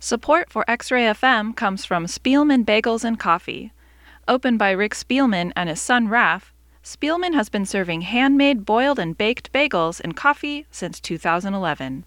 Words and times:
Support 0.00 0.48
for 0.48 0.64
X 0.70 0.92
Ray 0.92 1.06
FM 1.06 1.56
comes 1.56 1.84
from 1.84 2.06
Spielman 2.06 2.64
Bagels 2.64 3.02
and 3.02 3.18
Coffee. 3.18 3.72
Opened 4.28 4.56
by 4.56 4.70
Rick 4.70 4.94
Spielman 4.94 5.52
and 5.56 5.68
his 5.68 5.80
son 5.80 6.06
Raph, 6.06 6.52
Spielman 6.84 7.34
has 7.34 7.48
been 7.48 7.66
serving 7.66 8.02
handmade 8.02 8.64
boiled 8.64 9.00
and 9.00 9.18
baked 9.18 9.52
bagels 9.52 10.00
and 10.00 10.16
coffee 10.16 10.66
since 10.70 11.00
2011. 11.00 12.04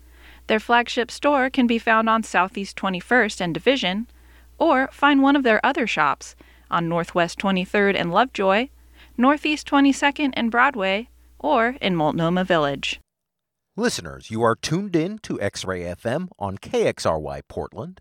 Their 0.48 0.60
flagship 0.62 1.12
store 1.12 1.50
can 1.50 1.68
be 1.68 1.78
found 1.78 2.10
on 2.10 2.24
Southeast 2.24 2.78
21st 2.78 3.42
and 3.42 3.54
Division, 3.54 4.08
or 4.58 4.88
find 4.94 5.22
one 5.22 5.36
of 5.36 5.44
their 5.44 5.64
other 5.66 5.86
shops 5.86 6.38
on 6.70 6.88
Northwest 6.88 7.40
23rd 7.40 8.00
and 8.00 8.10
Lovejoy, 8.10 8.70
Northeast 9.18 9.68
22nd 9.68 10.32
and 10.34 10.50
Broadway, 10.50 11.10
or 11.40 11.76
in 11.82 11.98
Multnomah 11.98 12.46
Village. 12.46 13.01
Listeners, 13.82 14.30
you 14.30 14.44
are 14.44 14.56
tuned 14.56 14.96
in 14.96 15.18
to 15.24 15.42
X 15.42 15.66
Ray 15.66 15.82
FM 15.86 16.28
on 16.38 16.60
KXRY 16.60 17.42
Portland. 17.48 18.00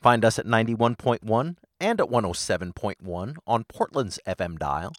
Find 0.00 0.24
us 0.24 0.38
at 0.38 0.46
91.1 0.46 1.56
and 1.80 2.00
at 2.00 2.06
107.1 2.06 3.36
on 3.44 3.64
Portland's 3.64 4.20
FM 4.24 4.60
dial. 4.60 4.92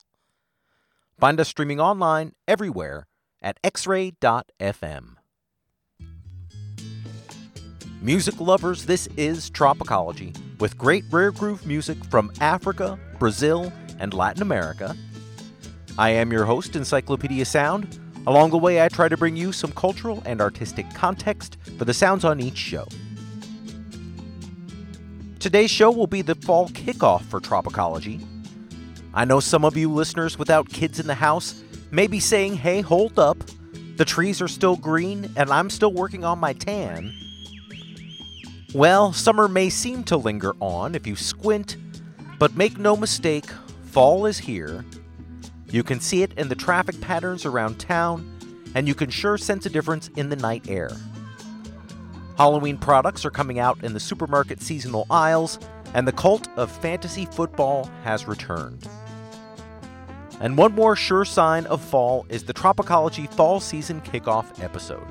Find 1.17 1.39
us 1.39 1.47
streaming 1.47 1.79
online 1.79 2.33
everywhere 2.49 3.07
at 3.41 3.61
xray.fm. 3.63 5.15
Music 8.01 8.41
lovers, 8.41 8.85
this 8.85 9.07
is 9.15 9.49
Tropicology 9.51 10.35
with 10.59 10.77
great 10.77 11.05
rare 11.11 11.31
groove 11.31 11.65
music 11.65 12.03
from 12.11 12.29
Africa, 12.41 12.99
Brazil, 13.19 13.71
and 13.99 14.13
Latin 14.13 14.41
America. 14.41 14.97
I 15.97 16.09
am 16.09 16.33
your 16.33 16.43
host, 16.43 16.75
Encyclopedia 16.75 17.45
Sound. 17.45 18.02
Along 18.25 18.51
the 18.51 18.57
way, 18.57 18.81
I 18.81 18.87
try 18.87 19.09
to 19.09 19.17
bring 19.17 19.35
you 19.35 19.51
some 19.51 19.73
cultural 19.73 20.23
and 20.25 20.39
artistic 20.39 20.89
context 20.93 21.57
for 21.77 21.83
the 21.83 21.93
sounds 21.93 22.23
on 22.23 22.39
each 22.39 22.57
show. 22.57 22.87
Today's 25.39 25.71
show 25.71 25.91
will 25.91 26.07
be 26.07 26.21
the 26.21 26.35
fall 26.35 26.69
kickoff 26.69 27.23
for 27.23 27.41
Tropicology. 27.41 28.25
I 29.13 29.25
know 29.25 29.41
some 29.41 29.65
of 29.65 29.75
you 29.75 29.91
listeners 29.91 30.39
without 30.39 30.69
kids 30.69 31.01
in 31.01 31.07
the 31.07 31.15
house 31.15 31.61
may 31.91 32.07
be 32.07 32.21
saying, 32.21 32.55
hey, 32.55 32.79
hold 32.79 33.19
up. 33.19 33.37
The 33.97 34.05
trees 34.05 34.41
are 34.41 34.47
still 34.47 34.77
green 34.77 35.29
and 35.35 35.49
I'm 35.49 35.69
still 35.69 35.91
working 35.91 36.23
on 36.23 36.39
my 36.39 36.53
tan. 36.53 37.13
Well, 38.73 39.11
summer 39.11 39.49
may 39.49 39.69
seem 39.69 40.05
to 40.05 40.17
linger 40.17 40.53
on 40.61 40.95
if 40.95 41.05
you 41.05 41.17
squint, 41.17 41.75
but 42.39 42.55
make 42.55 42.79
no 42.79 42.95
mistake, 42.95 43.45
fall 43.83 44.25
is 44.25 44.37
here 44.37 44.85
you 45.73 45.81
can 45.81 45.99
see 45.99 46.21
it 46.21 46.31
in 46.37 46.49
the 46.49 46.55
traffic 46.55 47.01
patterns 47.01 47.47
around 47.47 47.79
town, 47.79 48.29
and 48.75 48.87
you 48.87 48.93
can 48.93 49.09
sure 49.09 49.39
sense 49.39 49.65
a 49.65 49.71
difference 49.71 50.07
in 50.15 50.29
the 50.29 50.35
night 50.35 50.69
air. 50.69 50.91
Halloween 52.37 52.77
products 52.77 53.25
are 53.25 53.31
coming 53.31 53.57
out 53.57 53.83
in 53.83 53.91
the 53.93 53.99
supermarket 53.99 54.61
seasonal 54.61 55.07
aisles, 55.09 55.57
and 55.95 56.07
the 56.07 56.11
cult 56.11 56.47
of 56.57 56.71
fantasy 56.71 57.25
football 57.25 57.89
has 58.03 58.27
returned. 58.27 58.87
And 60.39 60.59
one 60.59 60.73
more 60.73 60.95
sure 60.95 61.25
sign 61.25 61.65
of 61.65 61.81
fall 61.81 62.27
is 62.29 62.43
the 62.43 62.53
Tropicology 62.53 63.25
Fall 63.33 63.59
Season 63.59 63.99
Kickoff 64.01 64.63
episode. 64.63 65.07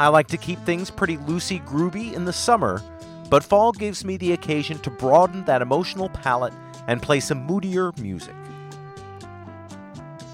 I 0.00 0.08
like 0.08 0.26
to 0.28 0.36
keep 0.36 0.58
things 0.64 0.90
pretty 0.90 1.16
loosey 1.18 1.64
groovy 1.64 2.12
in 2.12 2.24
the 2.24 2.32
summer, 2.32 2.82
but 3.30 3.44
fall 3.44 3.70
gives 3.70 4.04
me 4.04 4.16
the 4.16 4.32
occasion 4.32 4.80
to 4.80 4.90
broaden 4.90 5.44
that 5.44 5.62
emotional 5.62 6.08
palette 6.08 6.54
and 6.88 7.00
play 7.00 7.20
some 7.20 7.46
moodier 7.46 7.92
music. 7.98 8.34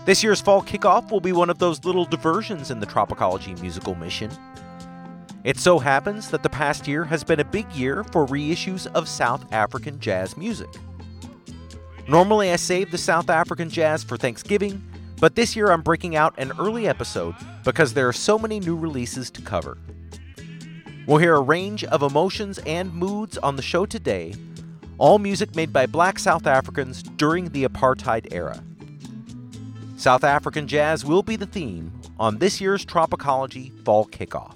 This 0.09 0.23
year's 0.23 0.41
fall 0.41 0.62
kickoff 0.62 1.11
will 1.11 1.20
be 1.20 1.33
one 1.33 1.51
of 1.51 1.59
those 1.59 1.84
little 1.84 2.06
diversions 2.06 2.70
in 2.70 2.81
the 2.81 2.87
Tropicology 2.87 3.61
musical 3.61 3.95
mission. 3.95 4.31
It 5.45 5.59
so 5.59 5.78
happens 5.78 6.31
that 6.31 6.42
the 6.42 6.48
past 6.48 6.89
year 6.89 7.05
has 7.05 7.23
been 7.23 7.41
a 7.41 7.45
big 7.45 7.70
year 7.73 8.03
for 8.05 8.25
reissues 8.25 8.86
of 8.95 9.06
South 9.06 9.45
African 9.53 10.01
jazz 10.01 10.34
music. 10.34 10.70
Normally, 12.09 12.51
I 12.51 12.56
save 12.56 12.91
the 12.91 12.97
South 12.97 13.29
African 13.29 13.69
jazz 13.69 14.03
for 14.03 14.17
Thanksgiving, 14.17 14.83
but 15.20 15.35
this 15.35 15.55
year 15.55 15.70
I'm 15.70 15.83
breaking 15.83 16.17
out 16.17 16.39
an 16.39 16.52
early 16.58 16.89
episode 16.89 17.35
because 17.63 17.92
there 17.92 18.08
are 18.08 18.14
so 18.14 18.39
many 18.39 18.61
new 18.61 18.77
releases 18.79 19.30
to 19.33 19.42
cover. 19.42 19.77
We'll 21.07 21.18
hear 21.18 21.35
a 21.35 21.42
range 21.42 21.85
of 21.85 22.02
emotions 22.02 22.58
and 22.61 22.95
moods 22.95 23.36
on 23.36 23.57
the 23.57 23.63
show 23.63 23.85
today, 23.85 24.35
all 24.97 25.18
music 25.18 25.55
made 25.55 25.70
by 25.70 25.85
black 25.85 26.18
South 26.18 26.47
Africans 26.47 27.02
during 27.02 27.51
the 27.51 27.64
apartheid 27.64 28.33
era. 28.33 28.64
South 29.98 30.23
African 30.23 30.69
jazz 30.69 31.05
will 31.05 31.25
be 31.25 31.35
the 31.35 31.45
theme 31.45 31.91
on 32.20 32.39
this 32.39 32.61
year's 32.61 32.85
Tropicology 32.85 33.73
Fall 33.85 34.07
Kickoff. 34.07 34.55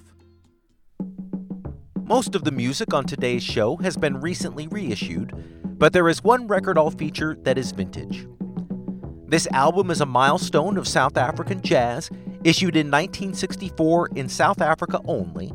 Most 2.04 2.36
of 2.36 2.44
the 2.44 2.52
music 2.52 2.94
on 2.94 3.04
today's 3.04 3.42
show 3.42 3.76
has 3.78 3.96
been 3.96 4.20
recently 4.20 4.68
reissued, 4.68 5.32
but 5.64 5.92
there 5.92 6.08
is 6.08 6.22
one 6.22 6.46
record 6.46 6.78
I'll 6.78 6.92
feature 6.92 7.36
that 7.42 7.58
is 7.58 7.72
vintage. 7.72 8.24
This 9.26 9.48
album 9.48 9.90
is 9.90 10.00
a 10.00 10.06
milestone 10.06 10.76
of 10.76 10.86
South 10.86 11.16
African 11.16 11.60
jazz, 11.60 12.08
issued 12.44 12.76
in 12.76 12.86
1964 12.86 14.10
in 14.14 14.28
South 14.28 14.60
Africa 14.60 15.00
only. 15.06 15.52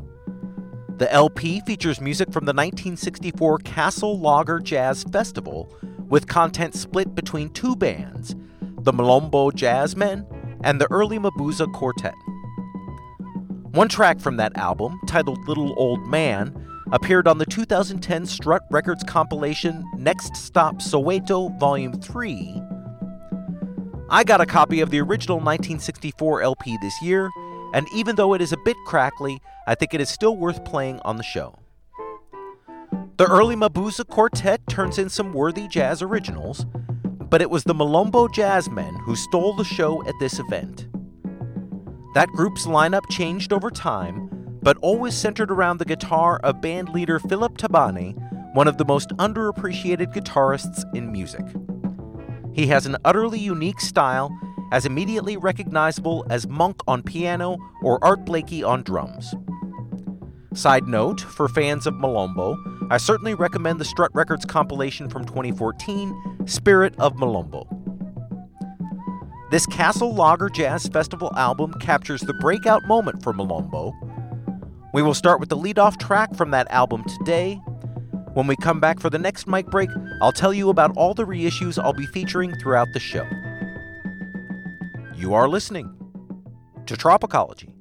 The 0.98 1.10
LP 1.10 1.60
features 1.60 1.98
music 1.98 2.30
from 2.30 2.44
the 2.44 2.52
1964 2.52 3.60
Castle 3.60 4.20
Lager 4.20 4.60
Jazz 4.60 5.04
Festival, 5.04 5.74
with 6.10 6.28
content 6.28 6.74
split 6.74 7.14
between 7.14 7.48
two 7.48 7.74
bands 7.74 8.36
the 8.80 8.92
Malombo 8.92 9.52
Jazzmen, 9.52 10.26
and 10.62 10.80
the 10.80 10.90
early 10.90 11.18
Mabuza 11.18 11.72
Quartet. 11.72 12.14
One 13.72 13.88
track 13.88 14.20
from 14.20 14.36
that 14.38 14.56
album, 14.56 14.98
titled 15.06 15.38
Little 15.46 15.74
Old 15.78 16.06
Man, 16.06 16.54
appeared 16.90 17.28
on 17.28 17.38
the 17.38 17.46
2010 17.46 18.26
Strut 18.26 18.62
Records 18.70 19.04
compilation 19.04 19.84
Next 19.96 20.36
Stop 20.36 20.76
Soweto 20.76 21.56
Volume 21.58 22.00
3. 22.00 22.62
I 24.10 24.24
got 24.24 24.40
a 24.40 24.46
copy 24.46 24.80
of 24.80 24.90
the 24.90 25.00
original 25.00 25.36
1964 25.36 26.42
LP 26.42 26.78
this 26.80 27.02
year, 27.02 27.30
and 27.74 27.86
even 27.94 28.16
though 28.16 28.32
it 28.32 28.40
is 28.40 28.52
a 28.52 28.58
bit 28.64 28.76
crackly, 28.86 29.38
I 29.66 29.74
think 29.74 29.92
it 29.92 30.00
is 30.00 30.08
still 30.08 30.34
worth 30.34 30.64
playing 30.64 31.00
on 31.04 31.18
the 31.18 31.22
show. 31.22 31.58
The 33.18 33.26
early 33.26 33.54
Mabuza 33.54 34.06
Quartet 34.06 34.66
turns 34.68 34.96
in 34.96 35.10
some 35.10 35.34
worthy 35.34 35.68
jazz 35.68 36.00
originals, 36.00 36.64
but 37.30 37.42
it 37.42 37.50
was 37.50 37.64
the 37.64 37.74
Malombo 37.74 38.28
Jazzmen 38.28 39.00
who 39.02 39.16
stole 39.16 39.54
the 39.54 39.64
show 39.64 40.06
at 40.06 40.14
this 40.20 40.38
event. 40.38 40.88
That 42.14 42.28
group's 42.28 42.66
lineup 42.66 43.08
changed 43.10 43.52
over 43.52 43.70
time, 43.70 44.28
but 44.62 44.78
always 44.78 45.14
centered 45.14 45.50
around 45.50 45.78
the 45.78 45.84
guitar 45.84 46.40
of 46.42 46.60
band 46.60 46.88
leader 46.88 47.18
Philip 47.18 47.58
Tabane, 47.58 48.16
one 48.54 48.66
of 48.66 48.78
the 48.78 48.84
most 48.84 49.10
underappreciated 49.18 50.12
guitarists 50.14 50.82
in 50.94 51.12
music. 51.12 51.44
He 52.54 52.66
has 52.68 52.86
an 52.86 52.96
utterly 53.04 53.38
unique 53.38 53.80
style, 53.80 54.36
as 54.72 54.84
immediately 54.84 55.36
recognizable 55.36 56.26
as 56.28 56.48
Monk 56.48 56.80
on 56.88 57.02
piano 57.02 57.56
or 57.82 58.02
Art 58.04 58.24
Blakey 58.24 58.62
on 58.62 58.82
drums. 58.82 59.34
Side 60.54 60.88
note 60.88 61.20
for 61.20 61.48
fans 61.48 61.86
of 61.86 61.94
Malombo, 61.94 62.56
I 62.90 62.96
certainly 62.96 63.34
recommend 63.34 63.78
the 63.78 63.84
Strut 63.84 64.10
Records 64.14 64.44
compilation 64.44 65.08
from 65.08 65.24
2014, 65.24 66.37
Spirit 66.48 66.94
of 66.98 67.14
Malombo. 67.16 67.66
This 69.50 69.66
Castle 69.66 70.14
Lager 70.14 70.48
Jazz 70.48 70.86
Festival 70.86 71.30
album 71.36 71.74
captures 71.74 72.22
the 72.22 72.32
breakout 72.34 72.86
moment 72.86 73.22
for 73.22 73.34
Malombo. 73.34 73.92
We 74.94 75.02
will 75.02 75.12
start 75.12 75.40
with 75.40 75.50
the 75.50 75.56
lead-off 75.56 75.98
track 75.98 76.34
from 76.34 76.50
that 76.52 76.66
album 76.70 77.04
today. 77.04 77.56
When 78.32 78.46
we 78.46 78.56
come 78.56 78.80
back 78.80 78.98
for 78.98 79.10
the 79.10 79.18
next 79.18 79.46
mic 79.46 79.66
break, 79.66 79.90
I'll 80.22 80.32
tell 80.32 80.54
you 80.54 80.70
about 80.70 80.96
all 80.96 81.12
the 81.12 81.26
reissues 81.26 81.78
I'll 81.78 81.92
be 81.92 82.06
featuring 82.06 82.54
throughout 82.60 82.88
the 82.94 83.00
show. 83.00 83.26
You 85.14 85.34
are 85.34 85.48
listening 85.48 85.94
to 86.86 86.96
Tropicology. 86.96 87.74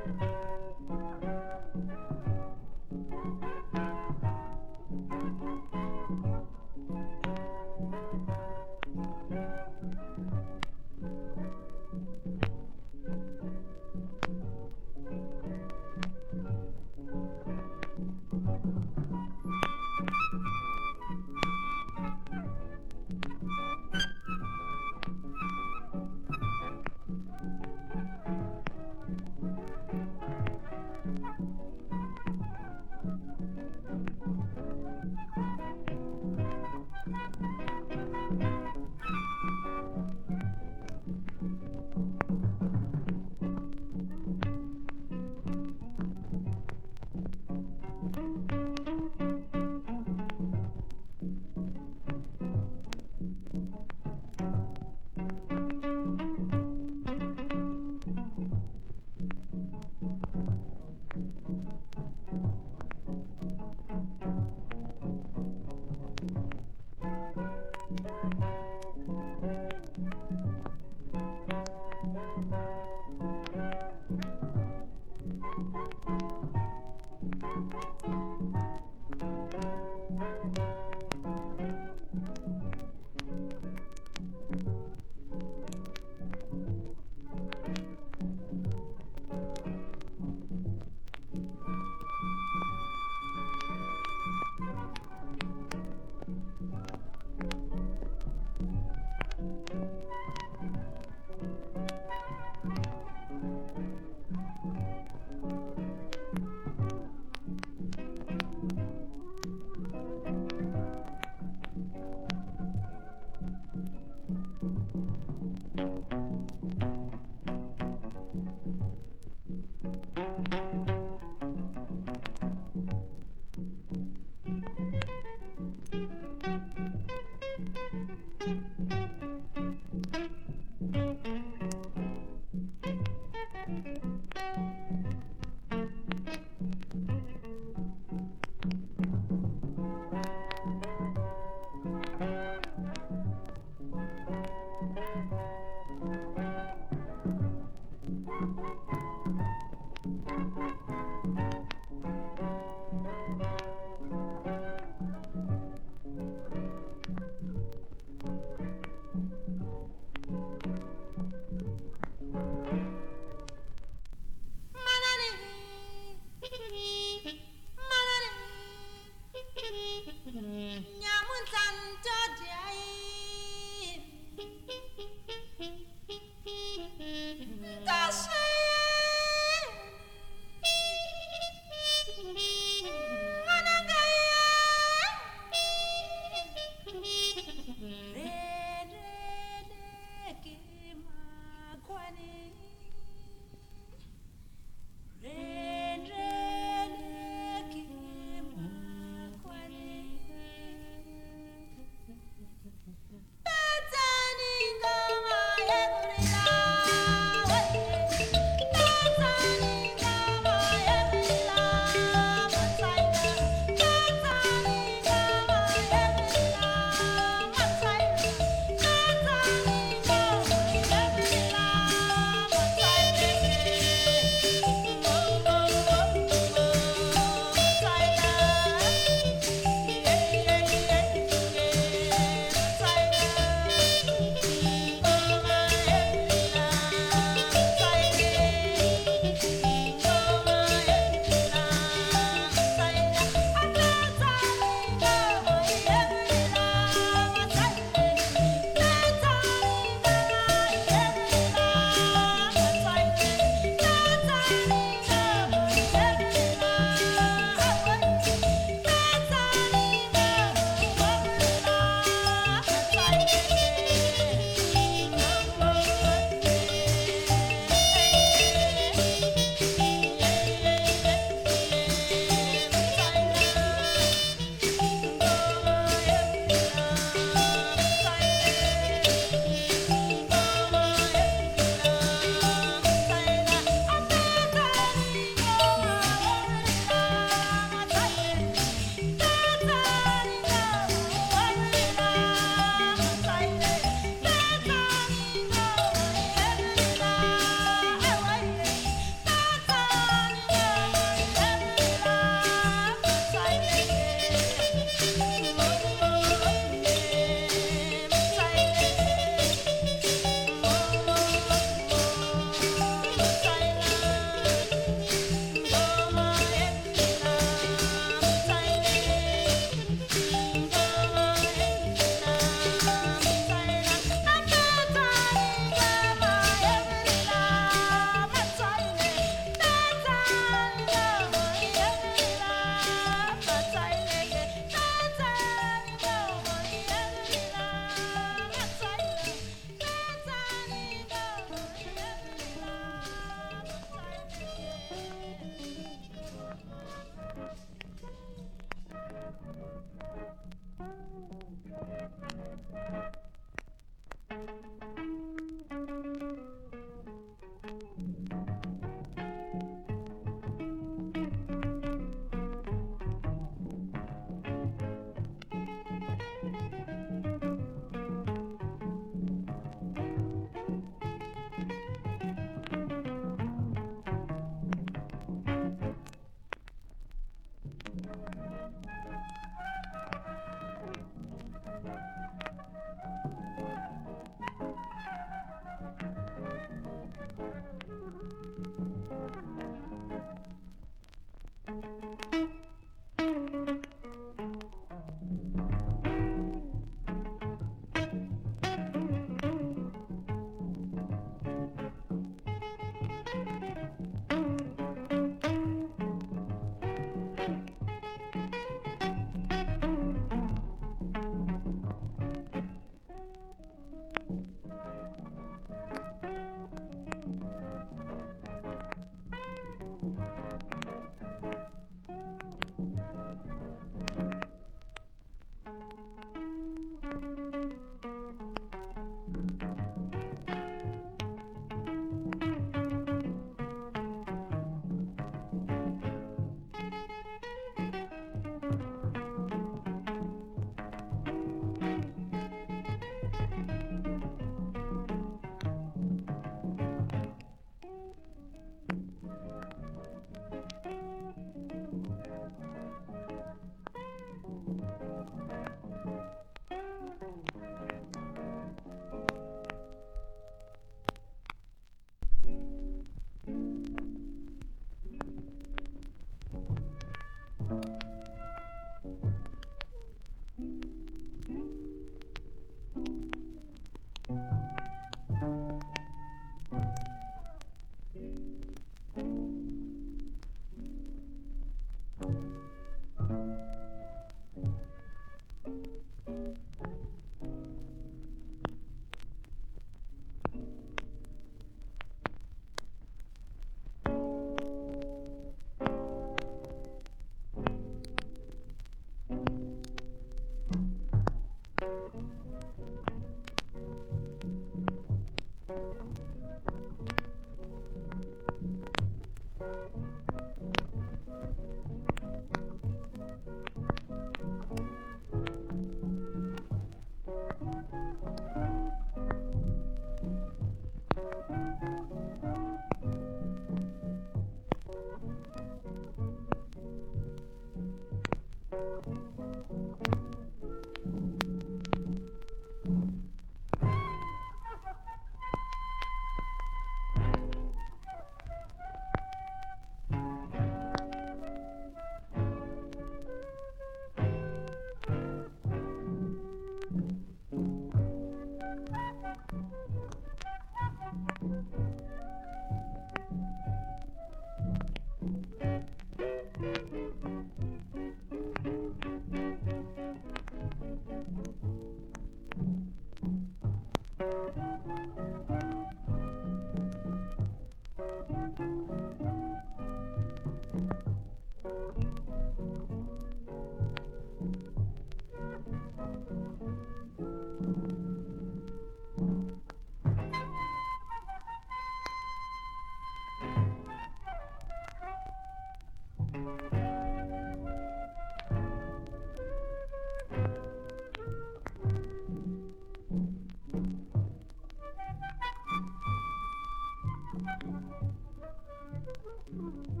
Love's 599.53 600.00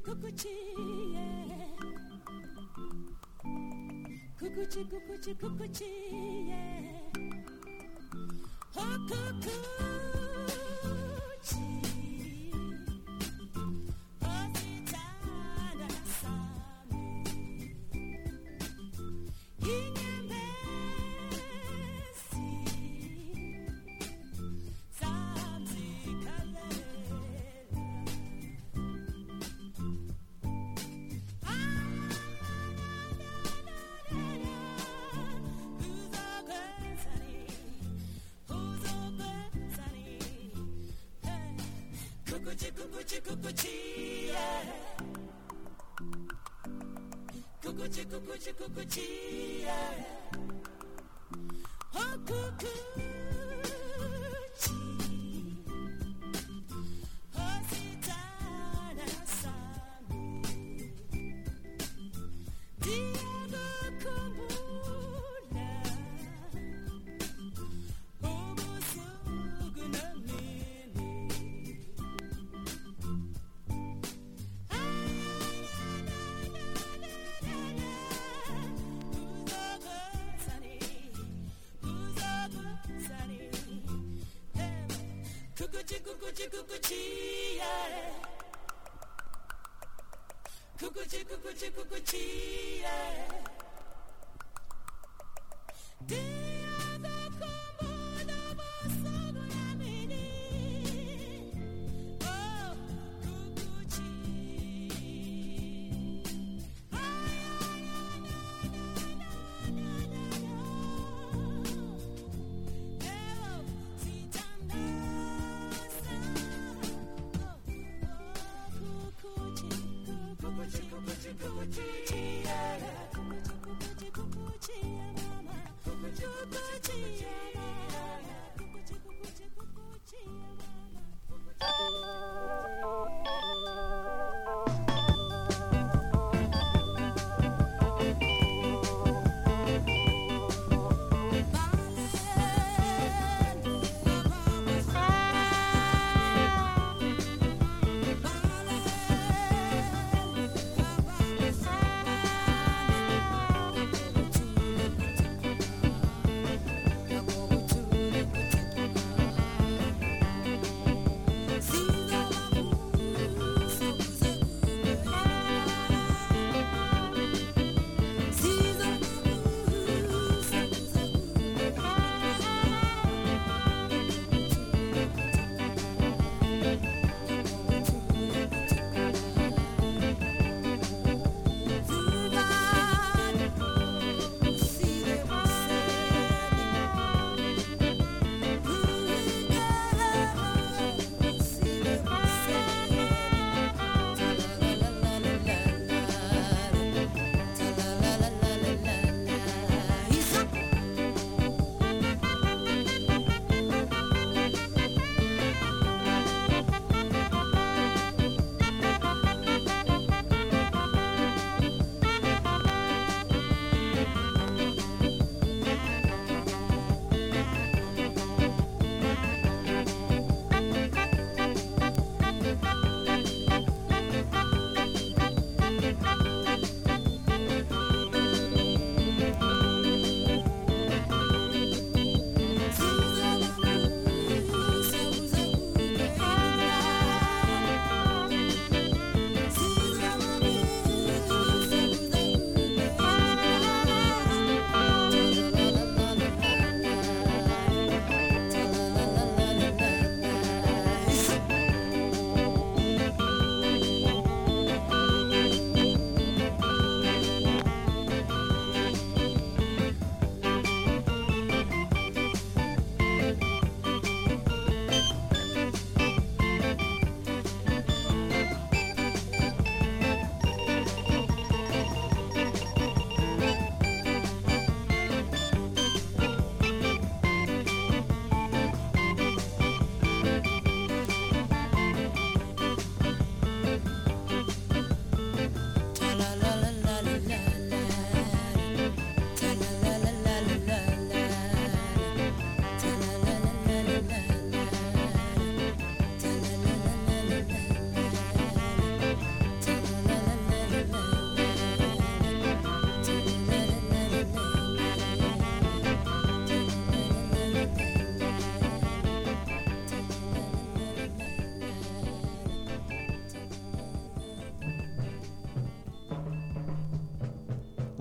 Kukuchi, 0.00 0.48
Kukuchi, 47.62 48.04
kukuchi, 48.04 48.52
kukuchi, 48.58 49.02
yeah. 49.62 50.01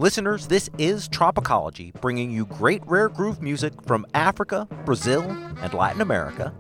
Listeners, 0.02 0.48
this 0.48 0.68
is 0.80 1.08
Tropicology, 1.08 1.94
bringing 2.02 2.32
you 2.32 2.48
great 2.48 2.82
rare 2.88 3.08
groove 3.08 3.40
music 3.40 3.72
from 3.84 4.04
Africa, 4.16 4.68
Brazil, 4.84 5.22
and 5.62 5.72
Latin 5.76 6.02
America. 6.02 6.52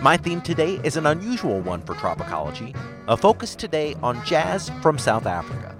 My 0.00 0.16
theme 0.16 0.40
today 0.40 0.78
is 0.84 0.96
an 0.96 1.06
unusual 1.06 1.60
one 1.60 1.82
for 1.82 1.96
Tropicology, 1.96 2.72
a 3.08 3.16
focus 3.16 3.56
today 3.56 3.96
on 4.00 4.24
jazz 4.24 4.70
from 4.80 4.96
South 4.96 5.26
Africa. 5.26 5.74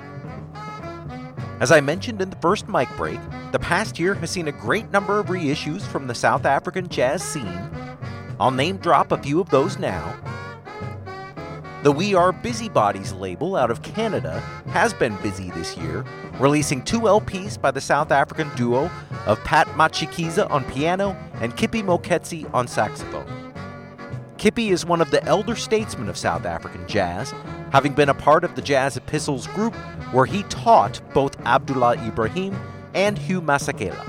As 1.60 1.70
I 1.70 1.80
mentioned 1.80 2.20
in 2.20 2.30
the 2.30 2.38
first 2.38 2.66
mic 2.66 2.88
break, 2.96 3.20
the 3.52 3.60
past 3.60 4.00
year 4.00 4.14
has 4.14 4.32
seen 4.32 4.48
a 4.48 4.52
great 4.52 4.90
number 4.90 5.20
of 5.20 5.26
reissues 5.26 5.82
from 5.82 6.08
the 6.08 6.16
South 6.16 6.44
African 6.44 6.88
jazz 6.88 7.22
scene. 7.22 7.70
I'll 8.40 8.50
name 8.50 8.78
drop 8.78 9.12
a 9.12 9.22
few 9.22 9.38
of 9.38 9.50
those 9.50 9.78
now. 9.78 10.18
The 11.86 11.92
We 11.92 12.16
Are 12.16 12.32
Busybodies 12.32 13.12
label 13.12 13.54
out 13.54 13.70
of 13.70 13.80
Canada 13.82 14.40
has 14.70 14.92
been 14.92 15.14
busy 15.18 15.52
this 15.52 15.76
year, 15.76 16.04
releasing 16.40 16.82
two 16.82 17.02
LPs 17.02 17.60
by 17.60 17.70
the 17.70 17.80
South 17.80 18.10
African 18.10 18.50
duo 18.56 18.90
of 19.24 19.38
Pat 19.44 19.68
Matshikiza 19.68 20.50
on 20.50 20.64
piano 20.64 21.16
and 21.34 21.56
Kippie 21.56 21.84
Moketsi 21.84 22.52
on 22.52 22.66
saxophone. 22.66 23.28
Kippie 24.36 24.72
is 24.72 24.84
one 24.84 25.00
of 25.00 25.12
the 25.12 25.22
elder 25.26 25.54
statesmen 25.54 26.08
of 26.08 26.16
South 26.16 26.44
African 26.44 26.84
jazz, 26.88 27.32
having 27.70 27.92
been 27.92 28.08
a 28.08 28.14
part 28.14 28.42
of 28.42 28.56
the 28.56 28.62
Jazz 28.62 28.96
Epistles 28.96 29.46
group 29.46 29.76
where 30.10 30.26
he 30.26 30.42
taught 30.48 31.00
both 31.14 31.40
Abdullah 31.46 32.04
Ibrahim 32.04 32.58
and 32.94 33.16
Hugh 33.16 33.40
Masekela. 33.40 34.04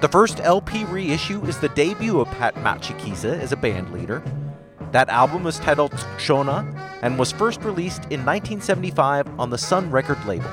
The 0.00 0.08
first 0.08 0.38
LP 0.38 0.84
reissue 0.84 1.44
is 1.46 1.58
the 1.58 1.70
debut 1.70 2.20
of 2.20 2.28
Pat 2.28 2.54
Matshikiza 2.54 3.36
as 3.40 3.50
a 3.50 3.56
band 3.56 3.92
leader. 3.92 4.22
That 4.92 5.08
album 5.08 5.44
was 5.44 5.58
titled 5.60 5.92
Shona 6.18 6.66
and 7.02 7.18
was 7.18 7.30
first 7.30 7.62
released 7.62 8.04
in 8.04 8.24
1975 8.24 9.28
on 9.38 9.50
the 9.50 9.58
Sun 9.58 9.90
record 9.90 10.24
label. 10.26 10.50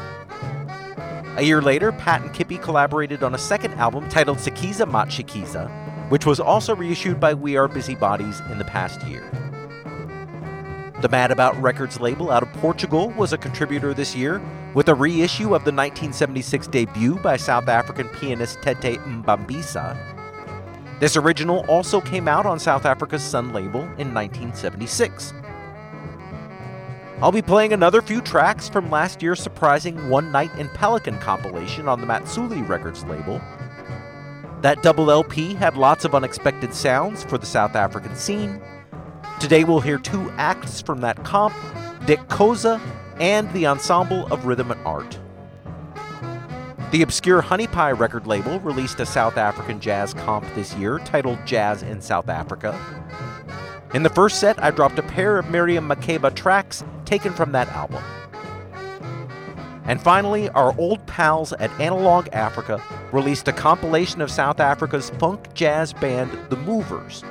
A 1.37 1.41
year 1.41 1.61
later, 1.61 1.91
Pat 1.91 2.21
and 2.21 2.31
Kippie 2.31 2.61
collaborated 2.61 3.23
on 3.23 3.35
a 3.35 3.37
second 3.37 3.73
album 3.73 4.07
titled 4.09 4.37
Sikiza 4.37 4.89
Matshikiza, 4.89 5.69
which 6.09 6.25
was 6.25 6.39
also 6.39 6.75
reissued 6.75 7.19
by 7.19 7.33
We 7.33 7.57
Are 7.57 7.67
Busybodies 7.67 8.39
in 8.51 8.57
the 8.57 8.65
past 8.65 9.03
year. 9.07 9.23
The 11.01 11.09
Mad 11.09 11.31
About 11.31 11.59
Records 11.61 11.99
label 11.99 12.31
out 12.31 12.41
of 12.41 12.51
Portugal 12.53 13.11
was 13.11 13.33
a 13.33 13.37
contributor 13.37 13.93
this 13.93 14.15
year 14.15 14.41
with 14.73 14.89
a 14.89 14.95
reissue 14.95 15.53
of 15.53 15.63
the 15.63 15.71
1976 15.71 16.67
debut 16.67 17.15
by 17.19 17.37
South 17.37 17.67
African 17.67 18.09
pianist 18.09 18.61
Tete 18.63 18.99
Mbambisa. 19.01 20.16
This 20.99 21.15
original 21.15 21.65
also 21.67 22.01
came 22.01 22.27
out 22.27 22.45
on 22.45 22.59
South 22.59 22.85
Africa's 22.85 23.23
Sun 23.23 23.53
label 23.53 23.81
in 23.97 24.13
1976. 24.13 25.33
I'll 27.21 27.31
be 27.31 27.41
playing 27.41 27.73
another 27.73 28.01
few 28.01 28.21
tracks 28.21 28.69
from 28.69 28.89
last 28.89 29.21
year's 29.21 29.41
surprising 29.41 30.09
One 30.09 30.31
Night 30.31 30.53
in 30.57 30.69
Pelican 30.69 31.17
compilation 31.19 31.87
on 31.87 32.01
the 32.01 32.07
Matsuli 32.07 32.67
Records 32.67 33.03
label. 33.05 33.41
That 34.61 34.81
double 34.83 35.11
LP 35.11 35.53
had 35.53 35.77
lots 35.77 36.05
of 36.05 36.15
unexpected 36.15 36.73
sounds 36.73 37.23
for 37.23 37.37
the 37.37 37.45
South 37.45 37.75
African 37.75 38.15
scene, 38.15 38.61
Today 39.39 39.63
we'll 39.63 39.81
hear 39.81 39.99
two 39.99 40.31
acts 40.31 40.81
from 40.81 40.99
that 41.01 41.23
comp 41.23 41.53
Dick 42.07 42.19
Khoza 42.27 42.81
and 43.19 43.51
the 43.53 43.67
Ensemble 43.67 44.25
of 44.33 44.47
Rhythm 44.47 44.71
and 44.71 44.81
Art. 44.83 45.19
The 46.91 47.01
obscure 47.01 47.41
Honey 47.41 47.67
Pie 47.67 47.91
record 47.91 48.27
label 48.27 48.59
released 48.61 48.99
a 48.99 49.05
South 49.05 49.37
African 49.37 49.79
jazz 49.79 50.13
comp 50.13 50.45
this 50.55 50.73
year 50.75 50.99
titled 50.99 51.39
Jazz 51.45 51.83
in 51.83 52.01
South 52.01 52.29
Africa. 52.29 52.79
In 53.93 54.03
the 54.03 54.09
first 54.09 54.39
set, 54.39 54.61
I 54.63 54.71
dropped 54.71 54.97
a 54.97 55.03
pair 55.03 55.37
of 55.37 55.49
Miriam 55.49 55.87
Makeba 55.87 56.33
tracks 56.33 56.83
taken 57.05 57.33
from 57.33 57.51
that 57.51 57.67
album. 57.69 58.03
And 59.85 60.01
finally, 60.01 60.49
our 60.49 60.77
old 60.77 61.05
pals 61.07 61.53
at 61.53 61.71
Analog 61.79 62.27
Africa 62.33 62.81
released 63.11 63.47
a 63.47 63.53
compilation 63.53 64.21
of 64.21 64.31
South 64.31 64.59
Africa's 64.59 65.09
funk 65.11 65.53
jazz 65.53 65.93
band, 65.93 66.31
The 66.49 66.57
Movers, 66.57 67.23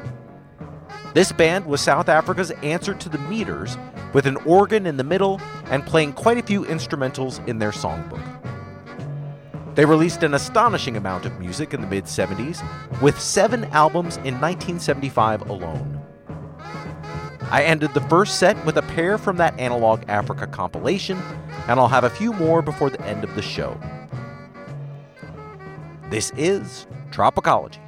this 1.17 1.33
band 1.33 1.65
was 1.65 1.81
South 1.81 2.11
Africa's 2.11 2.51
answer 2.63 2.93
to 2.93 3.09
the 3.09 3.17
Meters, 3.17 3.79
with 4.13 4.27
an 4.27 4.37
organ 4.45 4.85
in 4.85 4.99
the 4.99 5.03
middle 5.03 5.41
and 5.71 5.83
playing 5.87 6.13
quite 6.13 6.37
a 6.37 6.43
few 6.43 6.67
instrumentals 6.67 7.43
in 7.49 7.59
their 7.59 7.71
songbook. 7.71 8.21
They 9.77 9.85
released 9.85 10.23
an 10.23 10.33
astonishing 10.33 10.97
amount 10.97 11.27
of 11.27 11.39
music 11.39 11.75
in 11.75 11.83
the 11.83 11.87
mid 11.87 12.05
70s, 12.05 12.65
with 13.03 13.21
seven 13.21 13.67
albums 13.67 14.17
in 14.17 14.41
1975 14.41 15.51
alone. 15.51 16.01
I 17.51 17.63
ended 17.63 17.93
the 17.93 18.01
first 18.01 18.39
set 18.39 18.57
with 18.65 18.79
a 18.79 18.83
pair 18.83 19.19
from 19.19 19.37
that 19.37 19.59
Analog 19.61 20.03
Africa 20.09 20.47
compilation, 20.47 21.19
and 21.69 21.79
I'll 21.79 21.89
have 21.89 22.05
a 22.05 22.11
few 22.11 22.33
more 22.33 22.63
before 22.63 22.89
the 22.89 23.01
end 23.03 23.23
of 23.23 23.35
the 23.35 23.43
show. 23.43 23.79
This 26.09 26.33
is 26.39 26.87
Tropicology. 27.11 27.81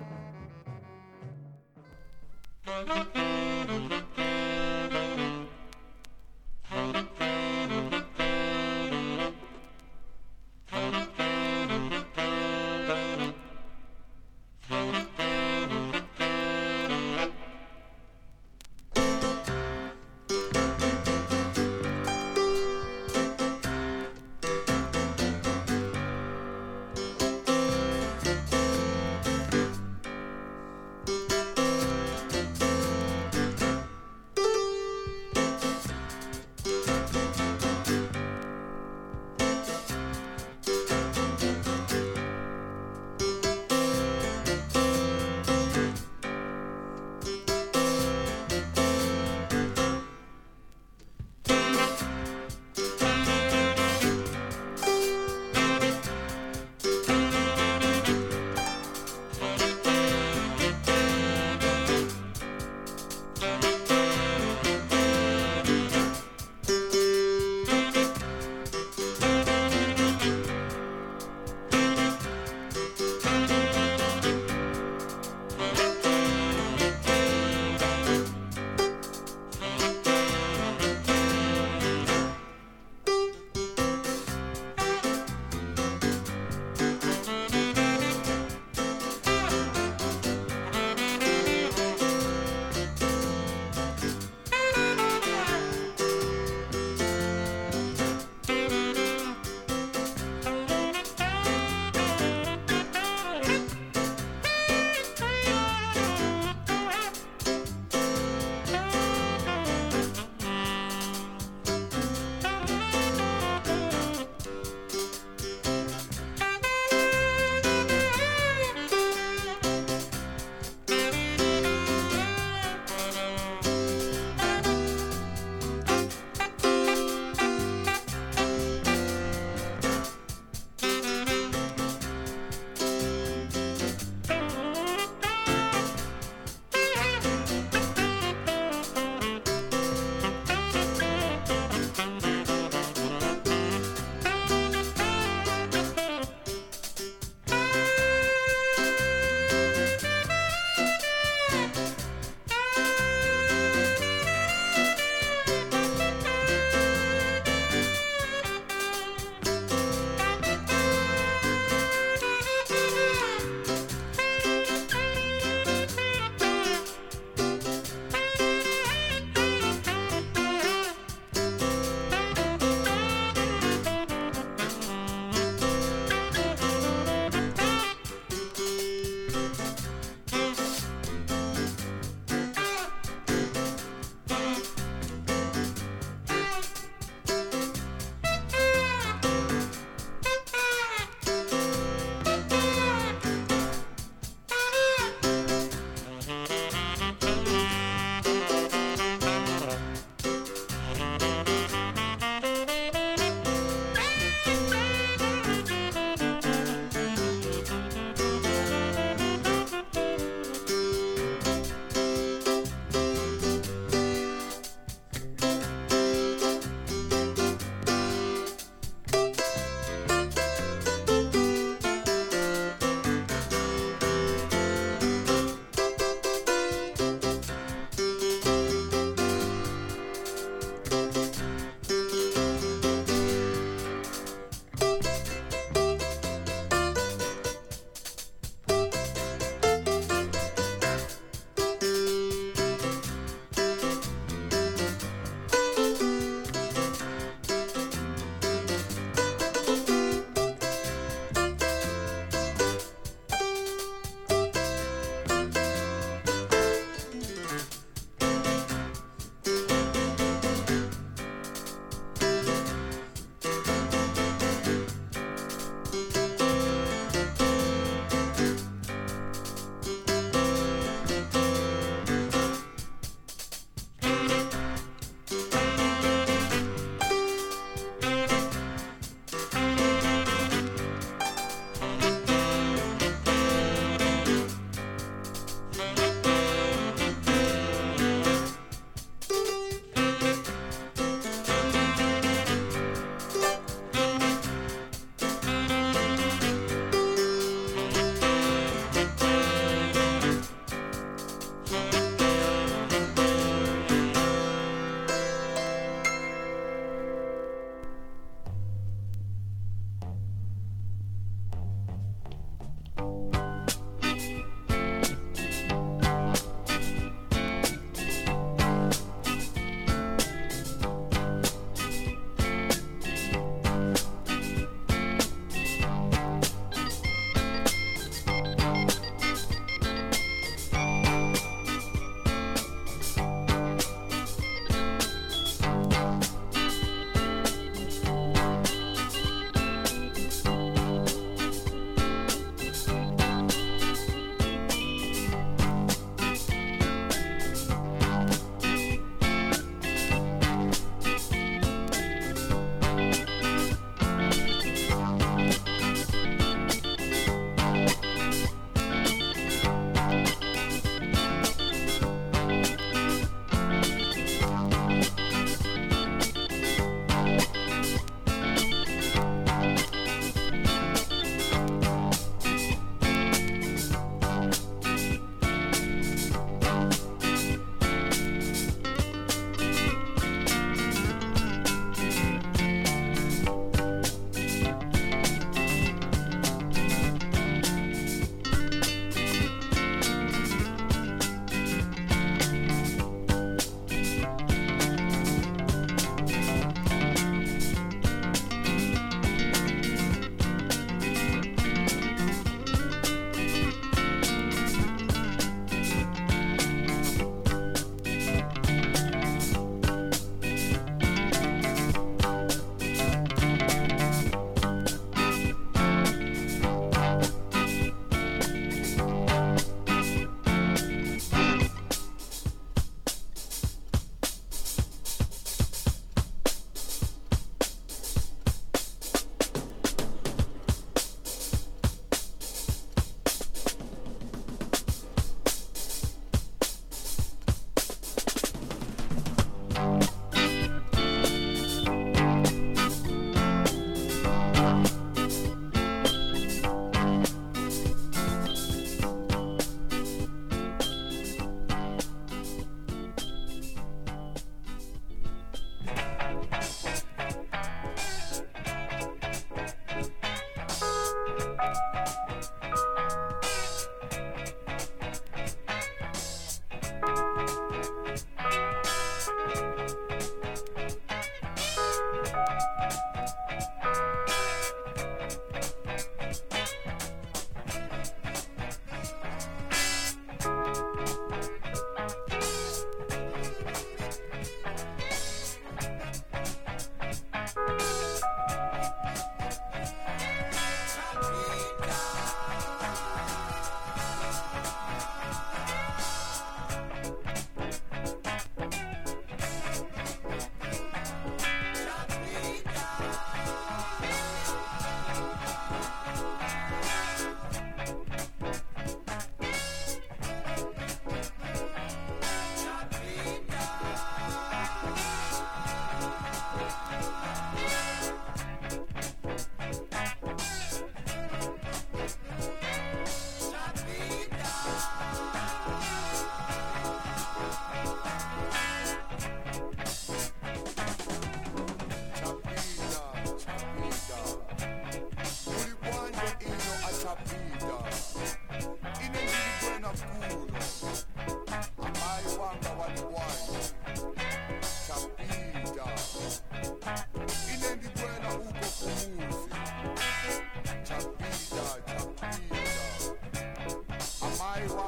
Why. 554.66 554.88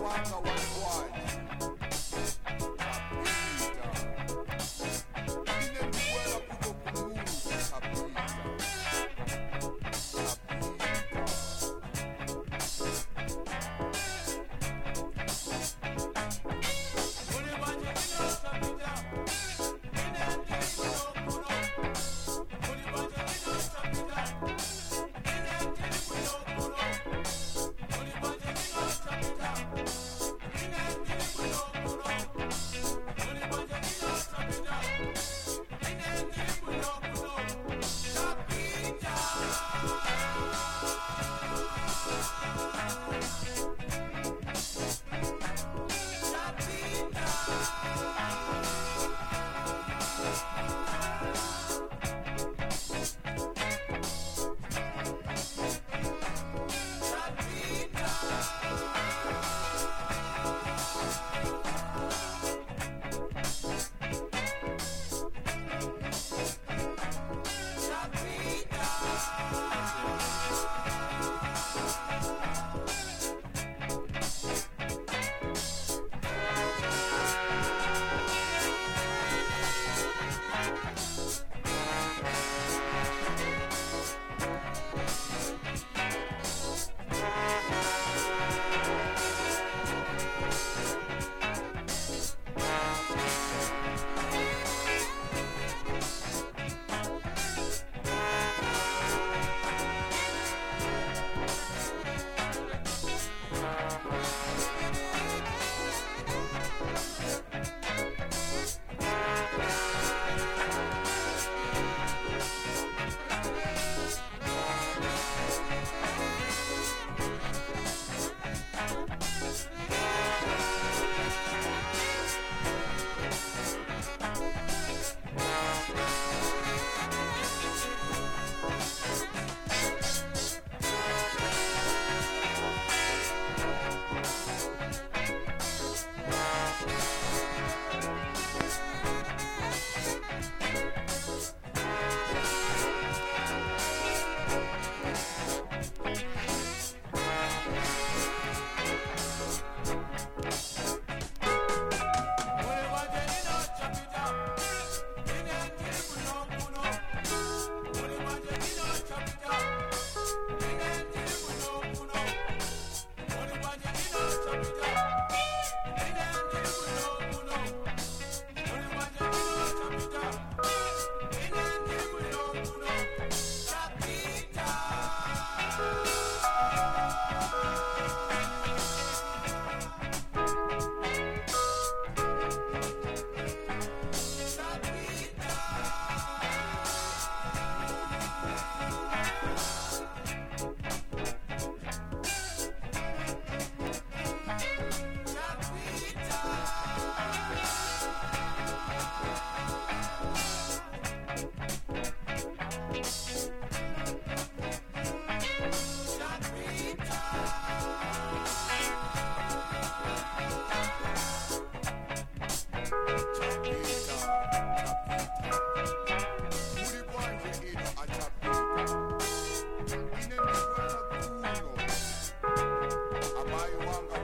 swagger. 0.00 0.59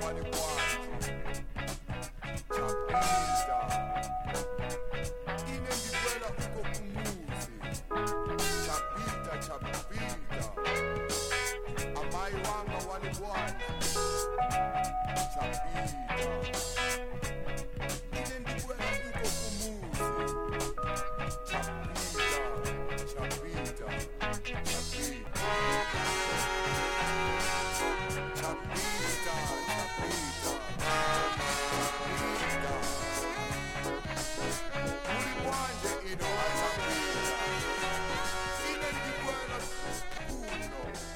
money 0.06 0.22
boy. 0.30 0.62
Chapeza. 2.54 3.58
Inengikwela 5.48 6.28
uko 6.38 6.60
kumuzi. 6.72 7.54
Chapita 8.66 9.38
chapita. 9.46 10.48
Amai 12.00 12.32
wanga 12.34 12.78
wale 12.88 13.08
bwana. 13.18 13.75
No 36.18 36.26
hay 36.26 36.50
esa 36.54 36.68
mesa 36.76 37.36
sin 38.62 38.80
el 38.82 38.96
uno. 40.64 41.15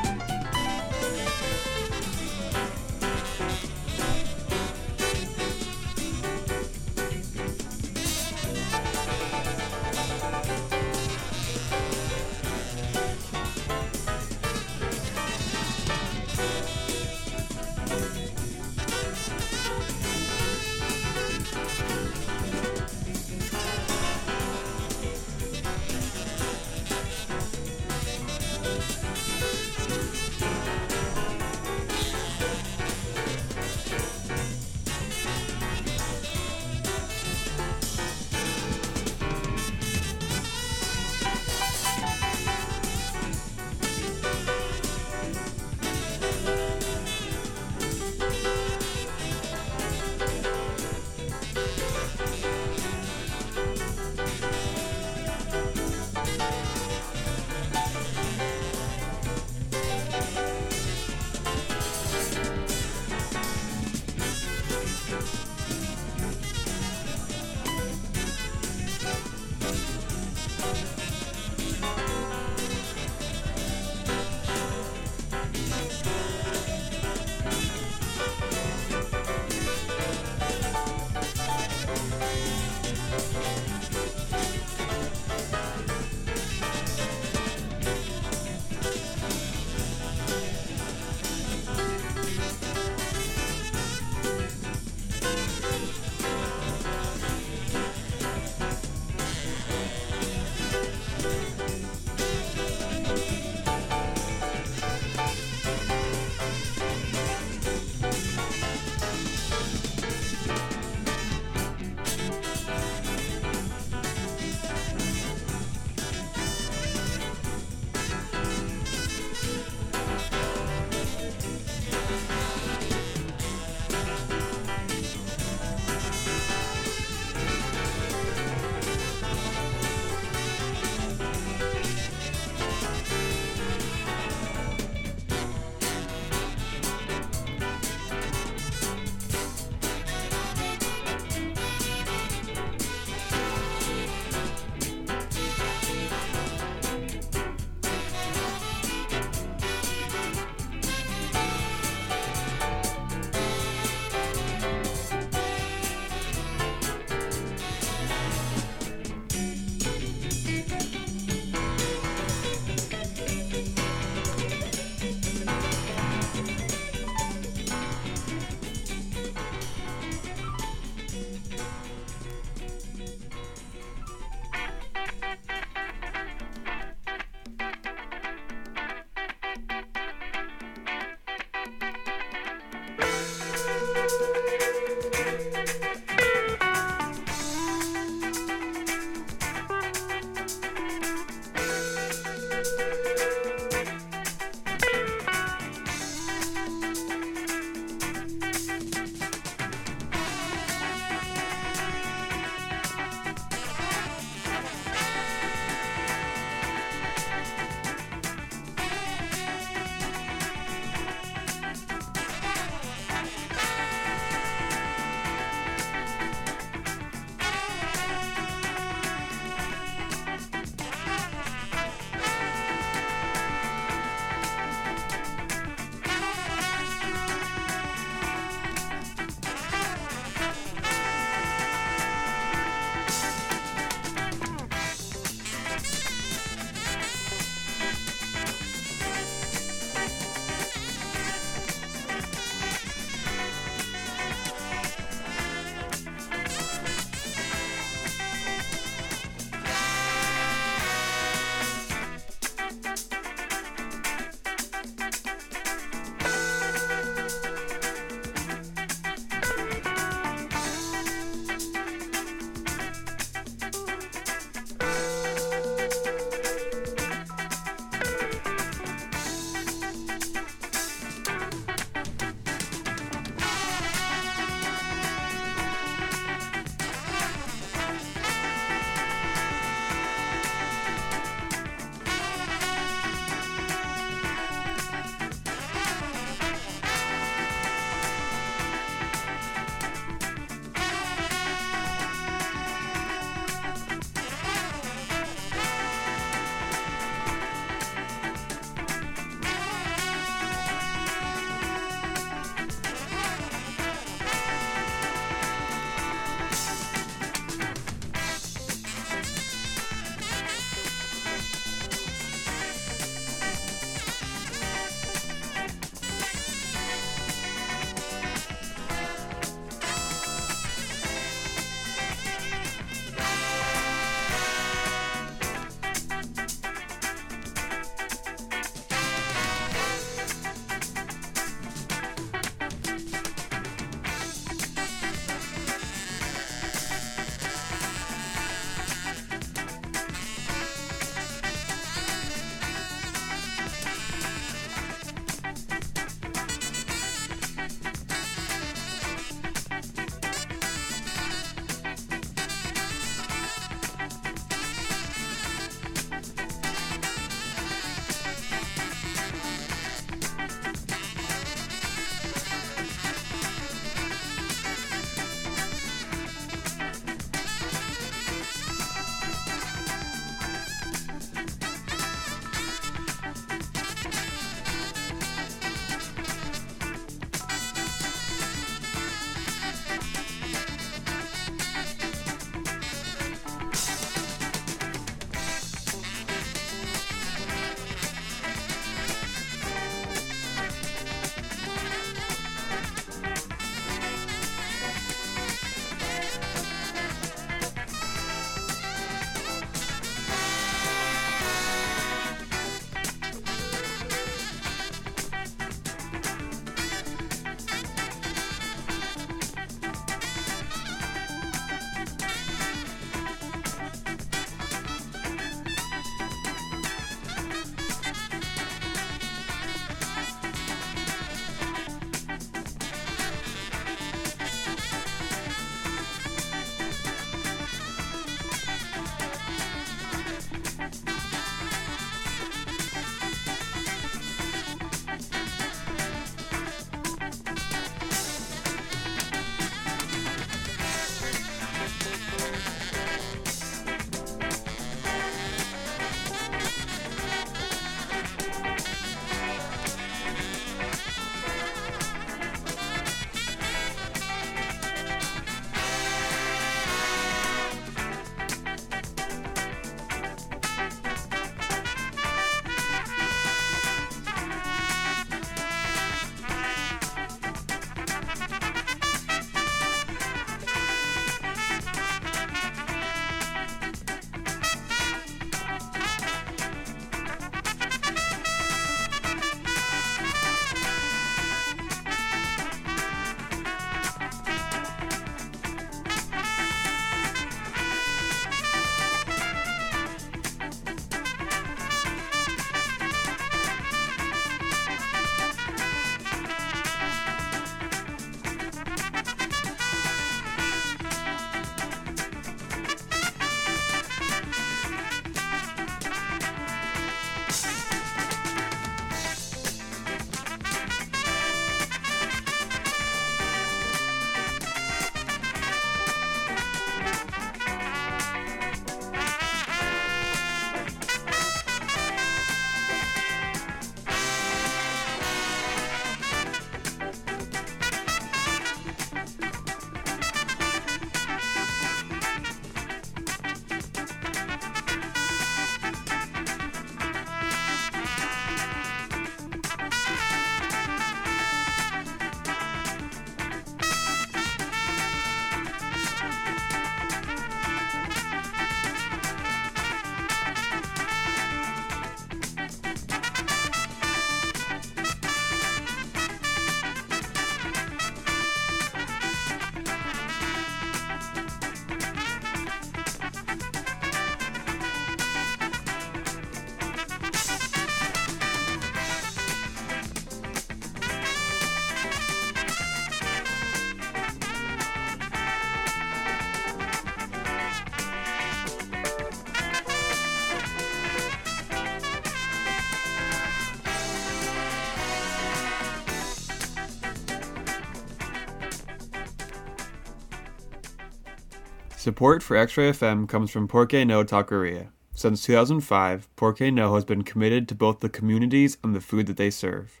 Support 592.06 592.44
for 592.44 592.56
X-Ray 592.56 592.92
FM 592.92 593.28
comes 593.28 593.50
from 593.50 593.66
Porque 593.66 594.06
No 594.06 594.22
Taqueria. 594.22 594.90
Since 595.12 595.42
2005, 595.42 596.28
Porque 596.36 596.72
No 596.72 596.94
has 596.94 597.04
been 597.04 597.22
committed 597.22 597.66
to 597.66 597.74
both 597.74 597.98
the 597.98 598.08
communities 598.08 598.78
and 598.84 598.94
the 598.94 599.00
food 599.00 599.26
that 599.26 599.36
they 599.36 599.50
serve. 599.50 600.00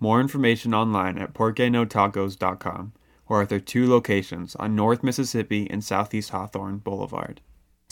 More 0.00 0.20
information 0.20 0.74
online 0.74 1.16
at 1.16 1.32
porquenotacos.com 1.32 2.92
or 3.28 3.42
at 3.42 3.50
their 3.50 3.60
two 3.60 3.88
locations 3.88 4.56
on 4.56 4.74
North 4.74 5.04
Mississippi 5.04 5.70
and 5.70 5.84
Southeast 5.84 6.30
Hawthorne 6.30 6.78
Boulevard. 6.78 7.40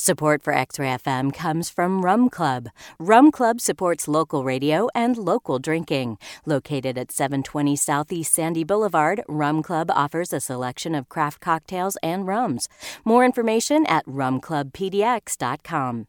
Support 0.02 0.42
for 0.42 0.52
X 0.52 0.78
Ray 0.80 0.96
FM 0.96 1.32
comes 1.32 1.70
from 1.70 2.04
Rum 2.04 2.28
Club. 2.28 2.70
Rum 2.98 3.30
Club 3.30 3.60
supports 3.60 4.08
local 4.08 4.42
radio 4.42 4.88
and 4.96 5.16
local 5.16 5.60
drinking. 5.60 6.18
Located 6.44 6.98
at 6.98 7.12
720 7.12 7.76
Southeast 7.76 8.34
Sandy 8.34 8.64
Boulevard, 8.64 9.22
Rum 9.28 9.62
Club 9.62 9.92
offers 9.92 10.32
a 10.32 10.40
selection 10.40 10.96
of 10.96 11.08
craft 11.08 11.40
cocktails 11.40 11.96
and 12.02 12.26
rums. 12.26 12.68
More 13.04 13.24
information 13.24 13.86
at 13.86 14.04
rumclubpdx.com. 14.06 16.06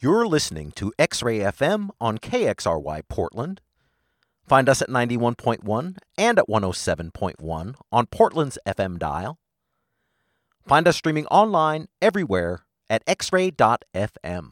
You're 0.00 0.26
listening 0.26 0.72
to 0.72 0.92
X 0.98 1.22
Ray 1.22 1.38
FM 1.38 1.90
on 2.00 2.18
KXRY 2.18 3.02
Portland. 3.08 3.60
Find 4.48 4.68
us 4.68 4.82
at 4.82 4.88
91.1 4.88 5.98
and 6.18 6.38
at 6.40 6.48
107.1 6.48 7.74
on 7.92 8.06
Portland's 8.06 8.58
FM 8.66 8.98
dial. 8.98 9.38
Find 10.66 10.86
us 10.86 10.96
streaming 10.96 11.26
online 11.26 11.88
everywhere 12.00 12.64
at 12.88 13.04
xray.fm. 13.06 14.50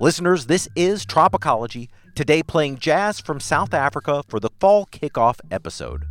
Listeners, 0.00 0.46
this 0.46 0.68
is 0.76 1.04
Tropicology, 1.04 1.88
today 2.14 2.42
playing 2.42 2.78
jazz 2.78 3.18
from 3.18 3.40
South 3.40 3.74
Africa 3.74 4.22
for 4.28 4.38
the 4.38 4.50
fall 4.60 4.86
kickoff 4.86 5.40
episode. 5.50 6.04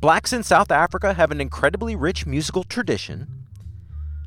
Blacks 0.00 0.32
in 0.32 0.42
South 0.42 0.70
Africa 0.70 1.12
have 1.12 1.30
an 1.30 1.42
incredibly 1.42 1.94
rich 1.94 2.24
musical 2.24 2.64
tradition. 2.64 3.26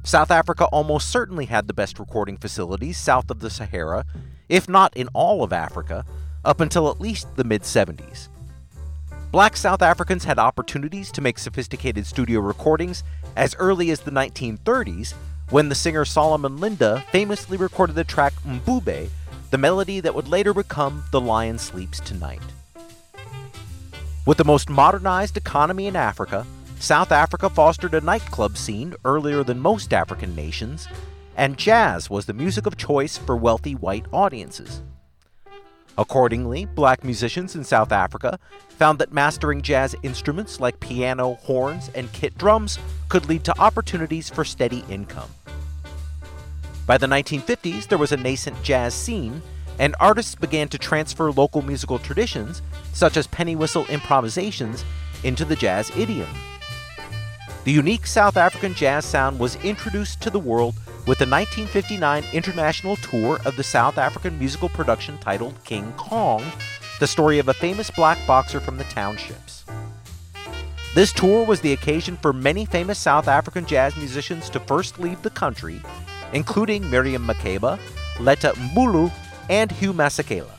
South 0.04 0.30
Africa 0.30 0.66
almost 0.66 1.10
certainly 1.10 1.46
had 1.46 1.68
the 1.68 1.74
best 1.74 1.98
recording 1.98 2.38
facilities 2.38 3.00
south 3.00 3.32
of 3.32 3.40
the 3.40 3.50
Sahara, 3.50 4.06
if 4.50 4.70
not 4.70 4.96
in 4.96 5.08
all 5.14 5.44
of 5.44 5.52
Africa, 5.52 6.06
up 6.46 6.60
until 6.60 6.92
at 6.92 7.02
least 7.02 7.36
the 7.38 7.44
mid 7.44 7.64
70s. 7.64 8.28
Black 9.34 9.58
South 9.58 9.82
Africans 9.82 10.26
had 10.26 10.38
opportunities 10.38 11.12
to 11.12 11.20
make 11.20 11.40
sophisticated 11.40 12.06
studio 12.06 12.40
recordings 12.40 13.04
as 13.36 13.56
early 13.56 13.90
as 13.90 14.00
the 14.00 14.12
1930s 14.12 15.16
when 15.50 15.70
the 15.70 15.74
singer 15.74 16.06
Solomon 16.06 16.60
Linda 16.60 17.04
famously 17.12 17.58
recorded 17.58 17.96
the 17.96 18.04
track 18.04 18.34
Mbube, 18.46 19.10
the 19.50 19.58
melody 19.58 20.00
that 20.02 20.14
would 20.14 20.28
later 20.28 20.54
become 20.54 21.04
The 21.10 21.20
Lion 21.20 21.58
Sleeps 21.58 22.00
Tonight. 22.00 22.44
With 24.28 24.38
the 24.38 24.46
most 24.46 24.70
modernized 24.70 25.36
economy 25.36 25.88
in 25.88 25.96
Africa, 25.96 26.46
South 26.80 27.12
Africa 27.12 27.50
fostered 27.50 27.96
a 27.96 28.02
nightclub 28.02 28.56
scene 28.56 28.94
earlier 29.04 29.44
than 29.44 29.60
most 29.60 29.96
African 29.96 30.36
nations, 30.36 30.88
and 31.36 31.58
jazz 31.58 32.08
was 32.08 32.28
the 32.28 32.34
music 32.34 32.68
of 32.68 32.78
choice 32.78 33.18
for 33.18 33.36
wealthy 33.36 33.74
white 33.74 34.06
audiences. 34.14 34.84
Accordingly, 35.98 36.66
black 36.66 37.04
musicians 37.04 37.56
in 37.56 37.64
South 37.64 37.92
Africa 37.92 38.40
found 38.70 38.98
that 39.00 39.14
mastering 39.14 39.62
jazz 39.62 39.96
instruments 40.02 40.60
like 40.60 40.80
piano, 40.80 41.36
horns, 41.36 41.92
and 41.94 42.12
kit 42.14 42.36
drums 42.38 42.80
could 43.10 43.30
lead 43.30 43.44
to 43.44 43.60
opportunities 43.60 44.30
for 44.30 44.44
steady 44.44 44.84
income. 44.90 45.30
By 46.88 46.98
the 46.98 47.08
1950s, 47.08 47.88
there 47.88 48.00
was 48.00 48.12
a 48.12 48.18
nascent 48.18 48.62
jazz 48.64 48.94
scene, 48.96 49.42
and 49.78 49.96
artists 50.00 50.36
began 50.36 50.68
to 50.70 50.78
transfer 50.78 51.32
local 51.32 51.62
musical 51.62 52.00
traditions, 52.00 52.62
such 52.94 53.16
as 53.16 53.28
penny 53.28 53.56
whistle 53.56 53.86
improvisations, 53.86 54.84
into 55.24 55.46
the 55.46 55.56
jazz 55.56 55.96
idiom. 55.96 56.30
The 57.64 57.72
unique 57.72 58.08
South 58.08 58.36
African 58.36 58.74
jazz 58.74 59.06
sound 59.06 59.40
was 59.40 59.56
introduced 59.64 60.22
to 60.22 60.30
the 60.30 60.40
world 60.40 60.76
with 61.06 61.20
the 61.20 61.26
1959 61.26 62.24
international 62.32 62.96
tour 62.96 63.40
of 63.46 63.58
the 63.58 63.64
South 63.64 63.98
African 63.98 64.40
musical 64.40 64.70
production 64.70 65.18
titled 65.18 65.62
King 65.66 65.92
Kong, 65.98 66.42
the 67.02 67.08
story 67.08 67.40
of 67.40 67.50
a 67.50 67.54
famous 67.54 67.92
black 67.92 68.18
boxer 68.26 68.62
from 68.62 68.78
the 68.78 68.86
townships. 68.86 69.66
This 70.96 71.12
tour 71.12 71.46
was 71.46 71.60
the 71.60 71.74
occasion 71.74 72.18
for 72.22 72.32
many 72.32 72.66
famous 72.66 73.00
South 73.00 73.28
African 73.28 73.66
jazz 73.66 73.98
musicians 73.98 74.50
to 74.52 74.62
first 74.62 74.98
leave 74.98 75.22
the 75.24 75.30
country, 75.30 75.82
including 76.32 76.90
Miriam 76.90 77.28
Makeba, 77.28 77.80
Letta 78.22 78.54
Mbulu, 78.54 79.12
and 79.50 79.74
Hugh 79.74 79.92
Masekela. 79.94 80.52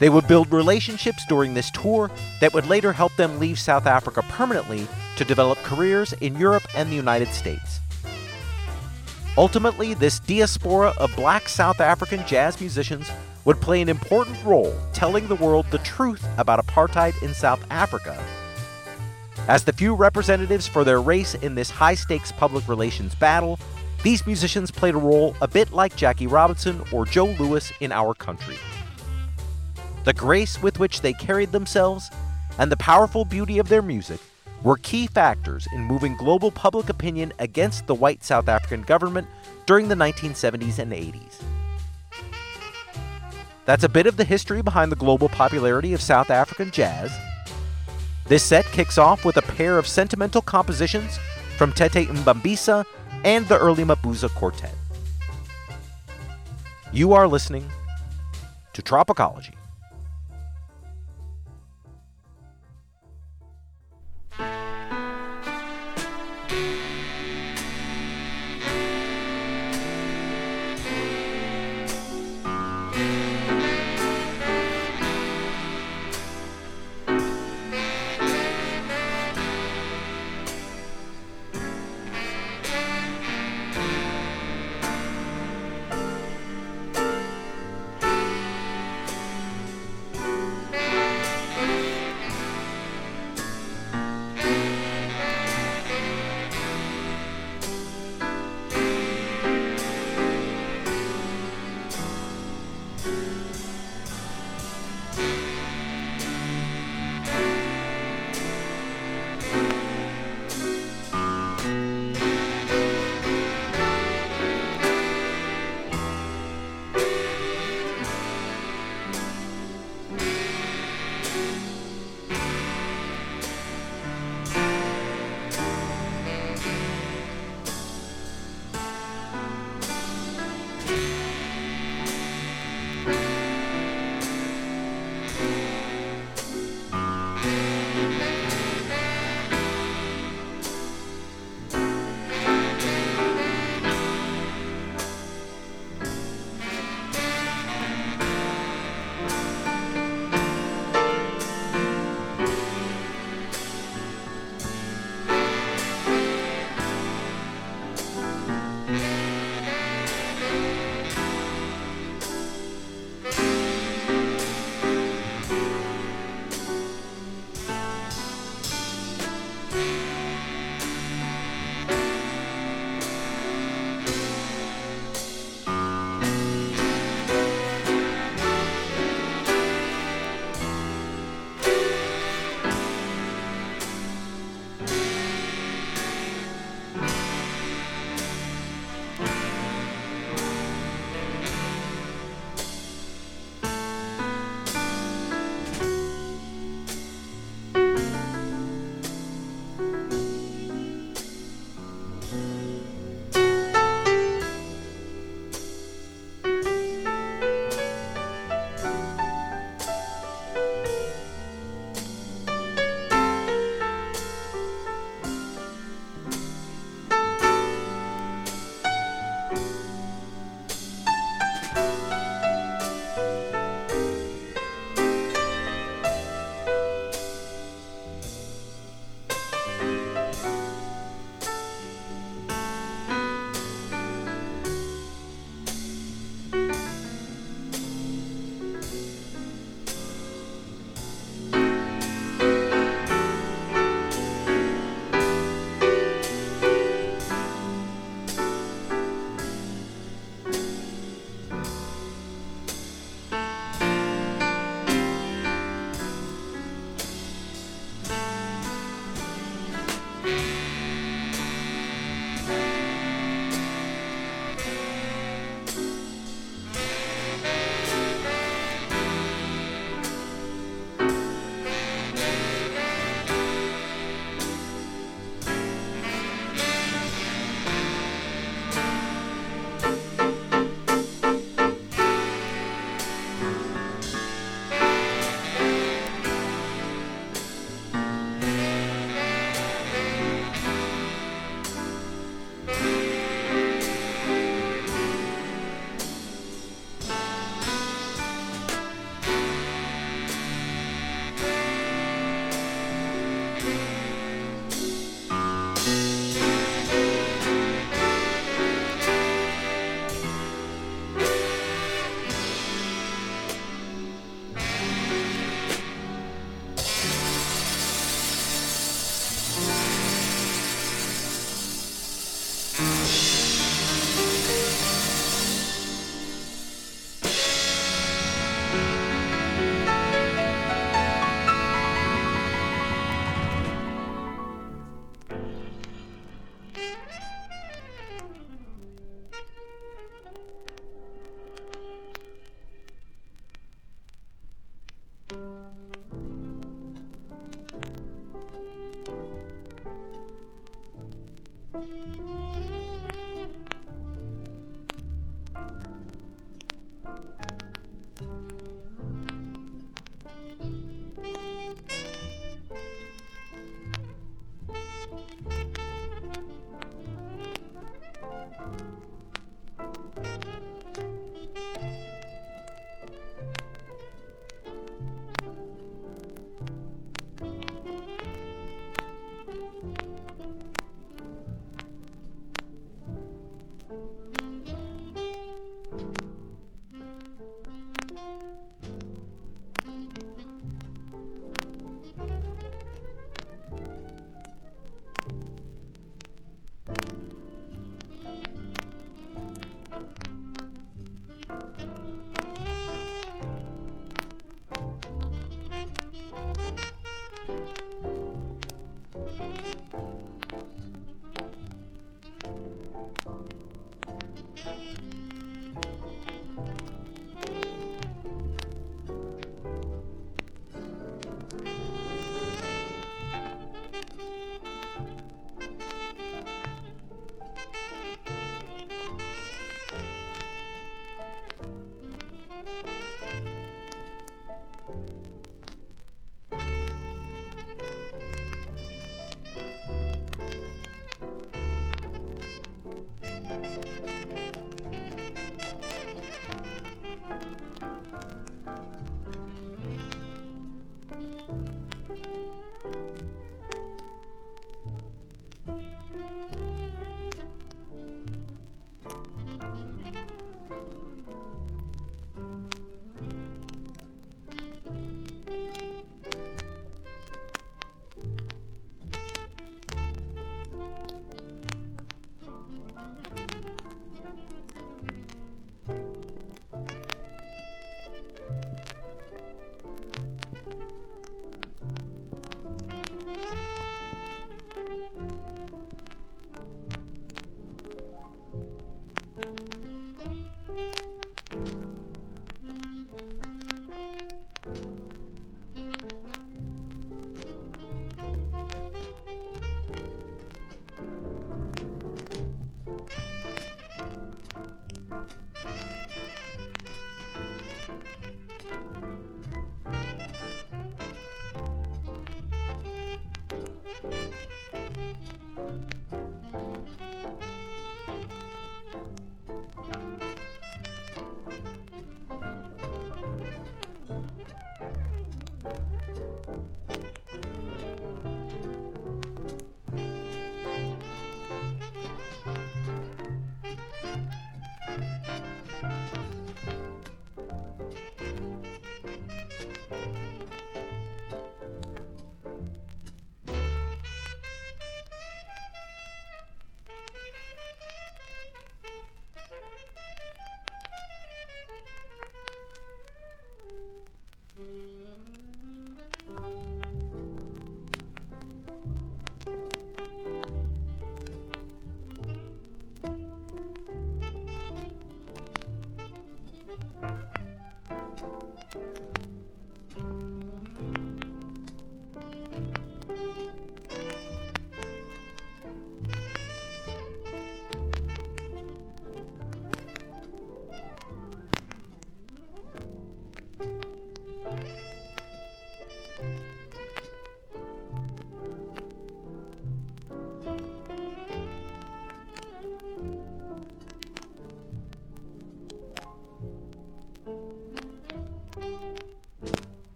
They 0.00 0.10
would 0.10 0.28
build 0.28 0.52
relationships 0.52 1.24
during 1.28 1.54
this 1.54 1.70
tour 1.70 2.10
that 2.40 2.52
would 2.52 2.66
later 2.66 2.92
help 2.92 3.16
them 3.16 3.38
leave 3.38 3.58
South 3.58 3.86
Africa 3.86 4.22
permanently 4.28 4.86
to 5.16 5.24
develop 5.24 5.58
careers 5.58 6.12
in 6.20 6.36
Europe 6.36 6.64
and 6.76 6.90
the 6.90 6.96
United 6.96 7.28
States. 7.28 7.80
Ultimately, 9.38 9.94
this 9.94 10.18
diaspora 10.18 10.92
of 10.98 11.14
black 11.14 11.48
South 11.48 11.80
African 11.80 12.26
jazz 12.26 12.60
musicians 12.60 13.08
would 13.44 13.60
play 13.60 13.80
an 13.80 13.88
important 13.88 14.36
role 14.44 14.76
telling 14.92 15.28
the 15.28 15.36
world 15.36 15.64
the 15.70 15.78
truth 15.78 16.26
about 16.38 16.58
apartheid 16.66 17.22
in 17.22 17.32
South 17.32 17.64
Africa. 17.70 18.20
As 19.46 19.62
the 19.62 19.72
few 19.72 19.94
representatives 19.94 20.66
for 20.66 20.82
their 20.82 21.00
race 21.00 21.36
in 21.36 21.54
this 21.54 21.70
high 21.70 21.94
stakes 21.94 22.32
public 22.32 22.66
relations 22.66 23.14
battle, 23.14 23.60
these 24.02 24.26
musicians 24.26 24.72
played 24.72 24.96
a 24.96 24.98
role 24.98 25.36
a 25.40 25.46
bit 25.46 25.70
like 25.70 25.94
Jackie 25.94 26.26
Robinson 26.26 26.82
or 26.90 27.06
Joe 27.06 27.26
Louis 27.38 27.72
in 27.78 27.92
our 27.92 28.14
country. 28.14 28.56
The 30.02 30.14
grace 30.14 30.60
with 30.60 30.80
which 30.80 31.00
they 31.00 31.12
carried 31.12 31.52
themselves 31.52 32.10
and 32.58 32.72
the 32.72 32.76
powerful 32.76 33.24
beauty 33.24 33.60
of 33.60 33.68
their 33.68 33.82
music 33.82 34.18
were 34.62 34.76
key 34.78 35.06
factors 35.06 35.66
in 35.72 35.82
moving 35.82 36.16
global 36.16 36.50
public 36.50 36.88
opinion 36.88 37.32
against 37.38 37.86
the 37.86 37.94
white 37.94 38.24
South 38.24 38.48
African 38.48 38.82
government 38.82 39.26
during 39.66 39.88
the 39.88 39.94
1970s 39.94 40.78
and 40.78 40.92
80s. 40.92 41.42
That's 43.64 43.84
a 43.84 43.88
bit 43.88 44.06
of 44.06 44.16
the 44.16 44.24
history 44.24 44.62
behind 44.62 44.90
the 44.90 44.96
global 44.96 45.28
popularity 45.28 45.92
of 45.92 46.00
South 46.00 46.30
African 46.30 46.70
jazz. 46.70 47.12
This 48.26 48.42
set 48.42 48.64
kicks 48.66 48.96
off 48.96 49.24
with 49.24 49.36
a 49.36 49.42
pair 49.42 49.78
of 49.78 49.86
sentimental 49.86 50.40
compositions 50.40 51.18
from 51.56 51.72
Tete 51.72 52.08
Mbambisa 52.08 52.84
and 53.24 53.46
the 53.48 53.58
early 53.58 53.84
Mabuza 53.84 54.30
Quartet. 54.34 54.74
You 56.92 57.12
are 57.12 57.28
listening 57.28 57.66
to 58.72 58.80
Tropicology. 58.80 59.57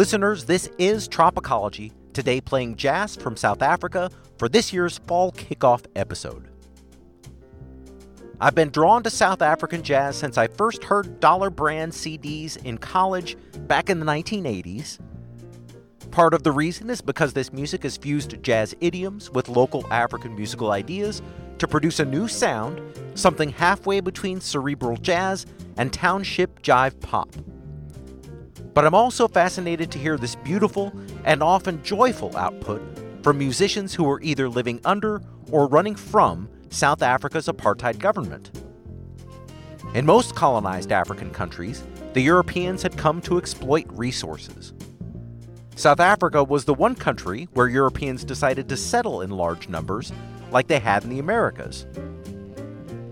Listeners, 0.00 0.46
this 0.46 0.70
is 0.78 1.06
Tropicology, 1.06 1.92
today 2.14 2.40
playing 2.40 2.76
jazz 2.76 3.16
from 3.16 3.36
South 3.36 3.60
Africa 3.60 4.10
for 4.38 4.48
this 4.48 4.72
year's 4.72 4.96
fall 5.06 5.30
kickoff 5.30 5.84
episode. 5.94 6.48
I've 8.40 8.54
been 8.54 8.70
drawn 8.70 9.02
to 9.02 9.10
South 9.10 9.42
African 9.42 9.82
jazz 9.82 10.16
since 10.16 10.38
I 10.38 10.46
first 10.46 10.84
heard 10.84 11.20
Dollar 11.20 11.50
Brand 11.50 11.92
CDs 11.92 12.56
in 12.64 12.78
college 12.78 13.36
back 13.66 13.90
in 13.90 14.00
the 14.00 14.06
1980s. 14.06 15.00
Part 16.10 16.32
of 16.32 16.44
the 16.44 16.52
reason 16.52 16.88
is 16.88 17.02
because 17.02 17.34
this 17.34 17.52
music 17.52 17.82
has 17.82 17.98
fused 17.98 18.42
jazz 18.42 18.74
idioms 18.80 19.30
with 19.30 19.50
local 19.50 19.86
African 19.92 20.34
musical 20.34 20.70
ideas 20.70 21.20
to 21.58 21.68
produce 21.68 22.00
a 22.00 22.06
new 22.06 22.26
sound, 22.26 22.80
something 23.12 23.50
halfway 23.50 24.00
between 24.00 24.40
cerebral 24.40 24.96
jazz 24.96 25.44
and 25.76 25.92
township 25.92 26.62
jive 26.62 26.98
pop. 27.00 27.28
But 28.74 28.84
I'm 28.84 28.94
also 28.94 29.26
fascinated 29.26 29.90
to 29.90 29.98
hear 29.98 30.16
this 30.16 30.36
beautiful 30.36 30.92
and 31.24 31.42
often 31.42 31.82
joyful 31.82 32.36
output 32.36 32.82
from 33.22 33.38
musicians 33.38 33.94
who 33.94 34.04
were 34.04 34.22
either 34.22 34.48
living 34.48 34.80
under 34.84 35.22
or 35.50 35.66
running 35.66 35.96
from 35.96 36.48
South 36.70 37.02
Africa's 37.02 37.48
apartheid 37.48 37.98
government. 37.98 38.50
In 39.94 40.06
most 40.06 40.36
colonized 40.36 40.92
African 40.92 41.30
countries, 41.30 41.82
the 42.12 42.20
Europeans 42.20 42.82
had 42.82 42.96
come 42.96 43.20
to 43.22 43.38
exploit 43.38 43.86
resources. 43.90 44.72
South 45.74 45.98
Africa 45.98 46.44
was 46.44 46.64
the 46.64 46.74
one 46.74 46.94
country 46.94 47.48
where 47.54 47.66
Europeans 47.68 48.22
decided 48.22 48.68
to 48.68 48.76
settle 48.76 49.22
in 49.22 49.30
large 49.30 49.68
numbers, 49.68 50.12
like 50.52 50.68
they 50.68 50.78
had 50.78 51.02
in 51.02 51.10
the 51.10 51.18
Americas. 51.18 51.86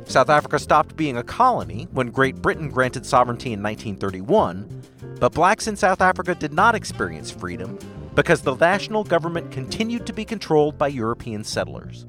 South 0.05 0.31
Africa 0.31 0.59
stopped 0.59 0.97
being 0.97 1.17
a 1.17 1.23
colony 1.23 1.89
when 1.93 2.11
Great 2.11 2.37
Britain 2.37 2.71
granted 2.71 3.05
sovereignty 3.05 3.53
in 3.53 3.63
1931, 3.63 4.78
but 5.19 5.33
blacks 5.33 5.67
in 5.67 5.77
South 5.77 6.01
Africa 6.01 6.35
did 6.35 6.53
not 6.53 6.75
experience 6.75 7.31
freedom 7.31 7.79
because 8.15 8.43
the 8.43 8.55
national 8.55 9.05
government 9.05 9.51
continued 9.51 10.07
to 10.07 10.13
be 10.13 10.25
controlled 10.25 10.77
by 10.79 10.89
European 10.89 11.45
settlers. 11.45 12.07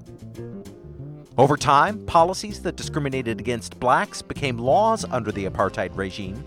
Over 1.37 1.55
time, 1.55 2.05
policies 2.05 2.61
that 2.63 2.75
discriminated 2.75 3.39
against 3.39 3.79
blacks 3.79 4.21
became 4.21 4.57
laws 4.57 5.05
under 5.09 5.31
the 5.31 5.45
apartheid 5.45 5.95
regime, 5.95 6.43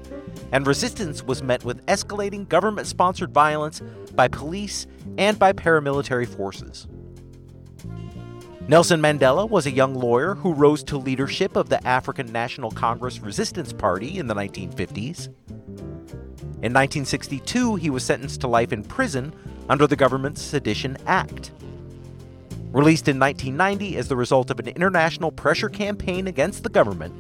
and 0.52 0.66
resistance 0.66 1.22
was 1.22 1.43
met 1.43 1.64
with 1.64 1.84
escalating 1.86 2.47
government 2.48 2.86
sponsored 2.86 3.32
violence 3.32 3.80
by 4.14 4.28
police 4.28 4.86
and 5.16 5.39
by 5.39 5.52
paramilitary 5.52 6.28
forces. 6.28 6.86
Nelson 8.68 9.01
Mandela 9.01 9.48
was 9.48 9.66
a 9.66 9.70
young 9.70 9.94
lawyer 9.94 10.34
who 10.34 10.52
rose 10.52 10.84
to 10.84 10.98
leadership 10.98 11.56
of 11.56 11.68
the 11.68 11.84
African 11.86 12.30
National 12.30 12.70
Congress 12.70 13.18
Resistance 13.20 13.72
Party 13.72 14.18
in 14.18 14.26
the 14.26 14.34
1950s. 14.34 15.32
In 16.62 16.72
1962, 16.72 17.74
he 17.74 17.90
was 17.90 18.05
sentenced 18.05 18.40
to 18.43 18.47
life 18.47 18.72
in 18.72 18.84
prison 18.84 19.34
under 19.68 19.89
the 19.89 19.97
government's 19.97 20.40
Sedition 20.40 20.97
Act. 21.09 21.51
Released 22.70 23.09
in 23.09 23.18
1990 23.18 23.97
as 23.97 24.06
the 24.06 24.14
result 24.14 24.48
of 24.48 24.60
an 24.60 24.68
international 24.68 25.32
pressure 25.32 25.68
campaign 25.68 26.28
against 26.28 26.62
the 26.62 26.68
government, 26.68 27.12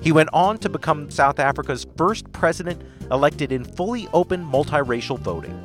he 0.00 0.12
went 0.12 0.30
on 0.32 0.56
to 0.60 0.70
become 0.70 1.10
South 1.10 1.38
Africa's 1.38 1.86
first 1.98 2.32
president 2.32 2.80
elected 3.10 3.52
in 3.52 3.64
fully 3.64 4.08
open 4.14 4.42
multiracial 4.42 5.18
voting. 5.18 5.60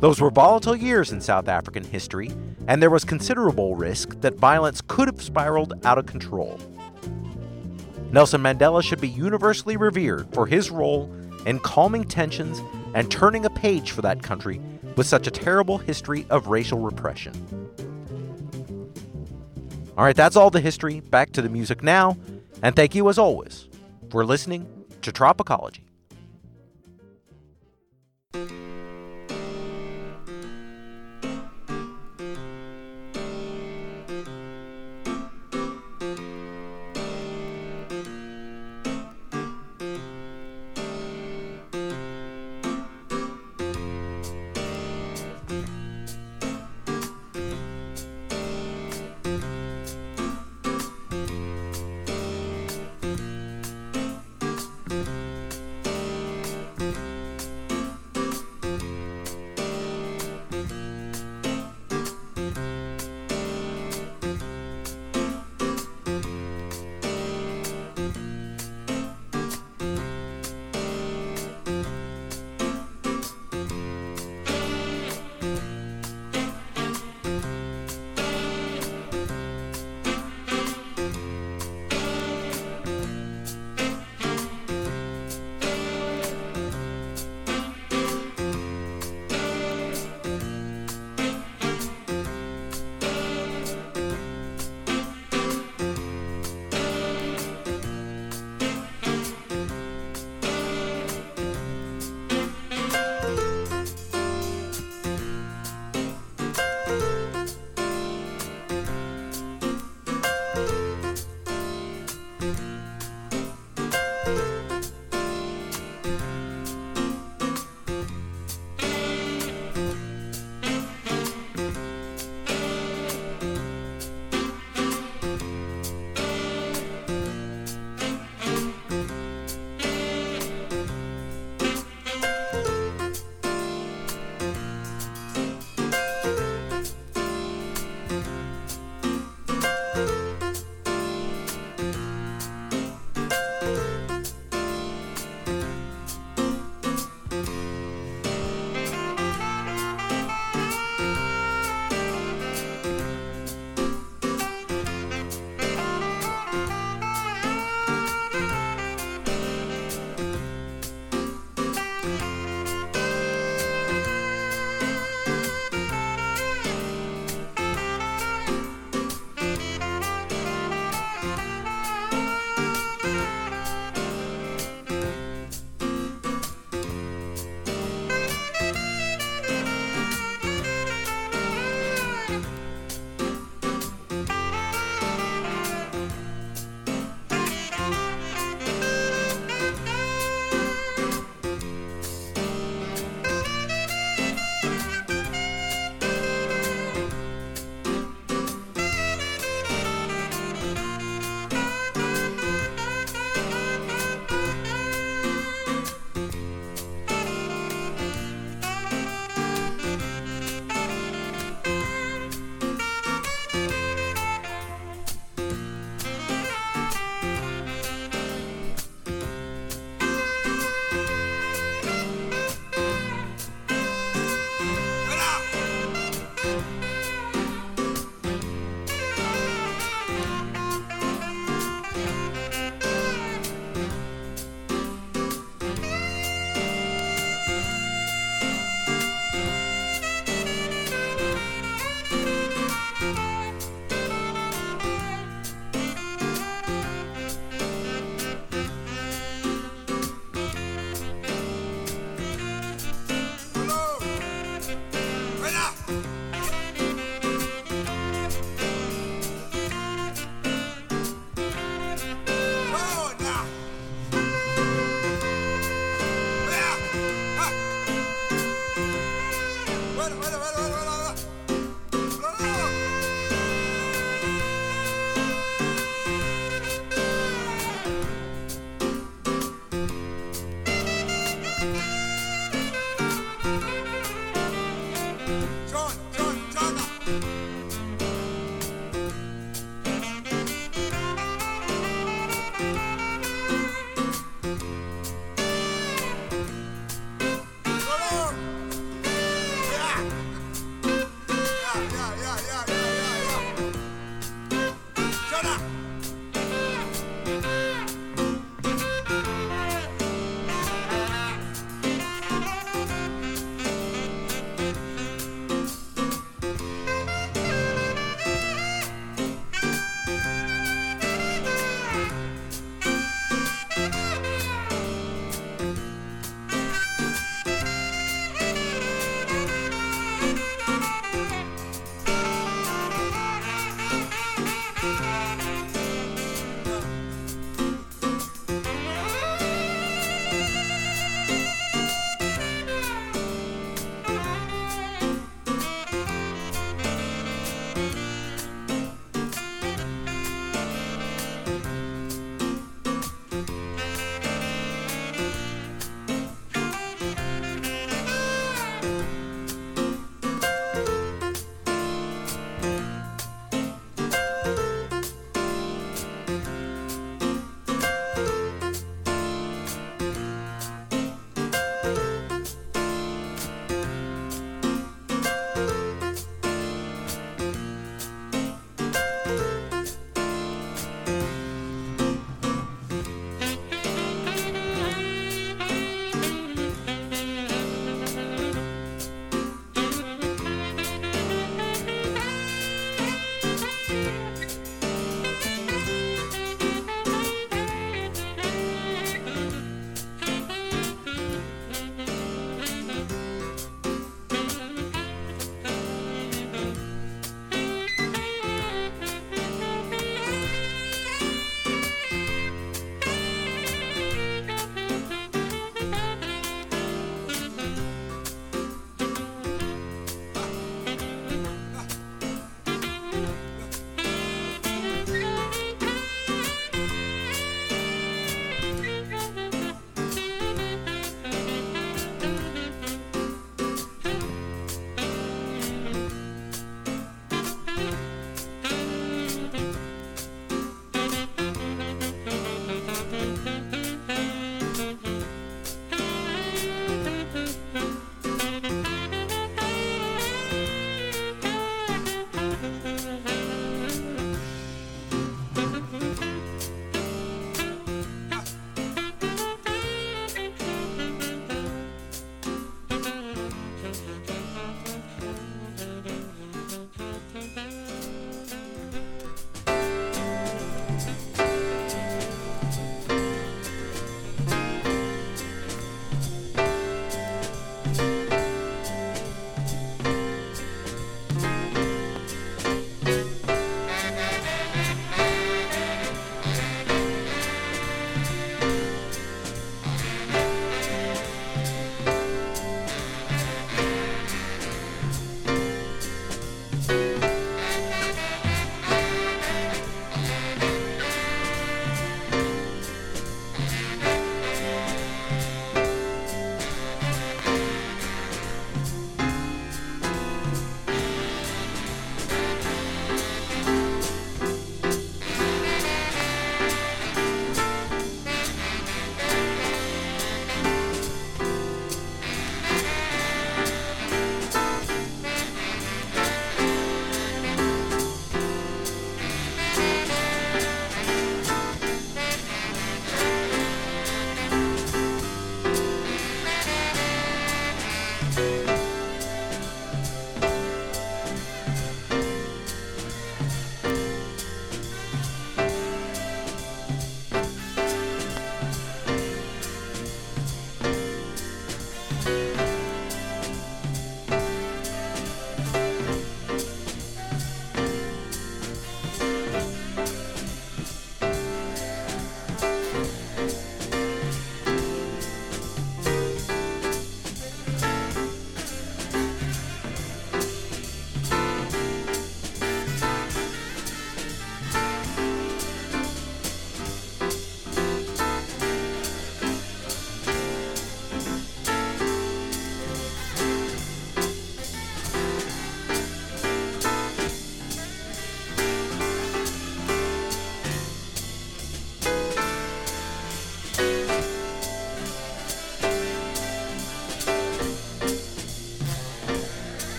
Those 0.00 0.20
were 0.20 0.30
volatile 0.30 0.76
years 0.76 1.10
in 1.10 1.22
South 1.22 1.48
African 1.48 1.84
history, 1.84 2.30
and 2.66 2.82
there 2.82 2.90
was 2.90 3.02
considerable 3.02 3.76
risk 3.76 4.20
that 4.20 4.34
violence 4.34 4.82
could 4.82 5.08
have 5.08 5.22
spiraled 5.22 5.72
out 5.86 5.96
of 5.96 6.04
control. 6.04 6.60
Nelson 8.12 8.42
Mandela 8.42 8.82
should 8.82 9.00
be 9.00 9.08
universally 9.08 9.78
revered 9.78 10.30
for 10.34 10.46
his 10.46 10.70
role 10.70 11.10
in 11.48 11.58
calming 11.58 12.04
tensions 12.04 12.60
and 12.94 13.10
turning 13.10 13.46
a 13.46 13.50
page 13.50 13.90
for 13.90 14.02
that 14.02 14.22
country 14.22 14.60
with 14.96 15.06
such 15.06 15.26
a 15.26 15.30
terrible 15.30 15.78
history 15.78 16.26
of 16.28 16.48
racial 16.48 16.78
repression. 16.78 17.32
All 19.96 20.04
right, 20.04 20.14
that's 20.14 20.36
all 20.36 20.50
the 20.50 20.60
history. 20.60 21.00
Back 21.00 21.32
to 21.32 21.42
the 21.42 21.48
music 21.48 21.82
now. 21.82 22.18
And 22.62 22.76
thank 22.76 22.94
you, 22.94 23.08
as 23.08 23.18
always, 23.18 23.66
for 24.10 24.24
listening 24.26 24.68
to 25.02 25.10
Tropicology. 25.10 25.87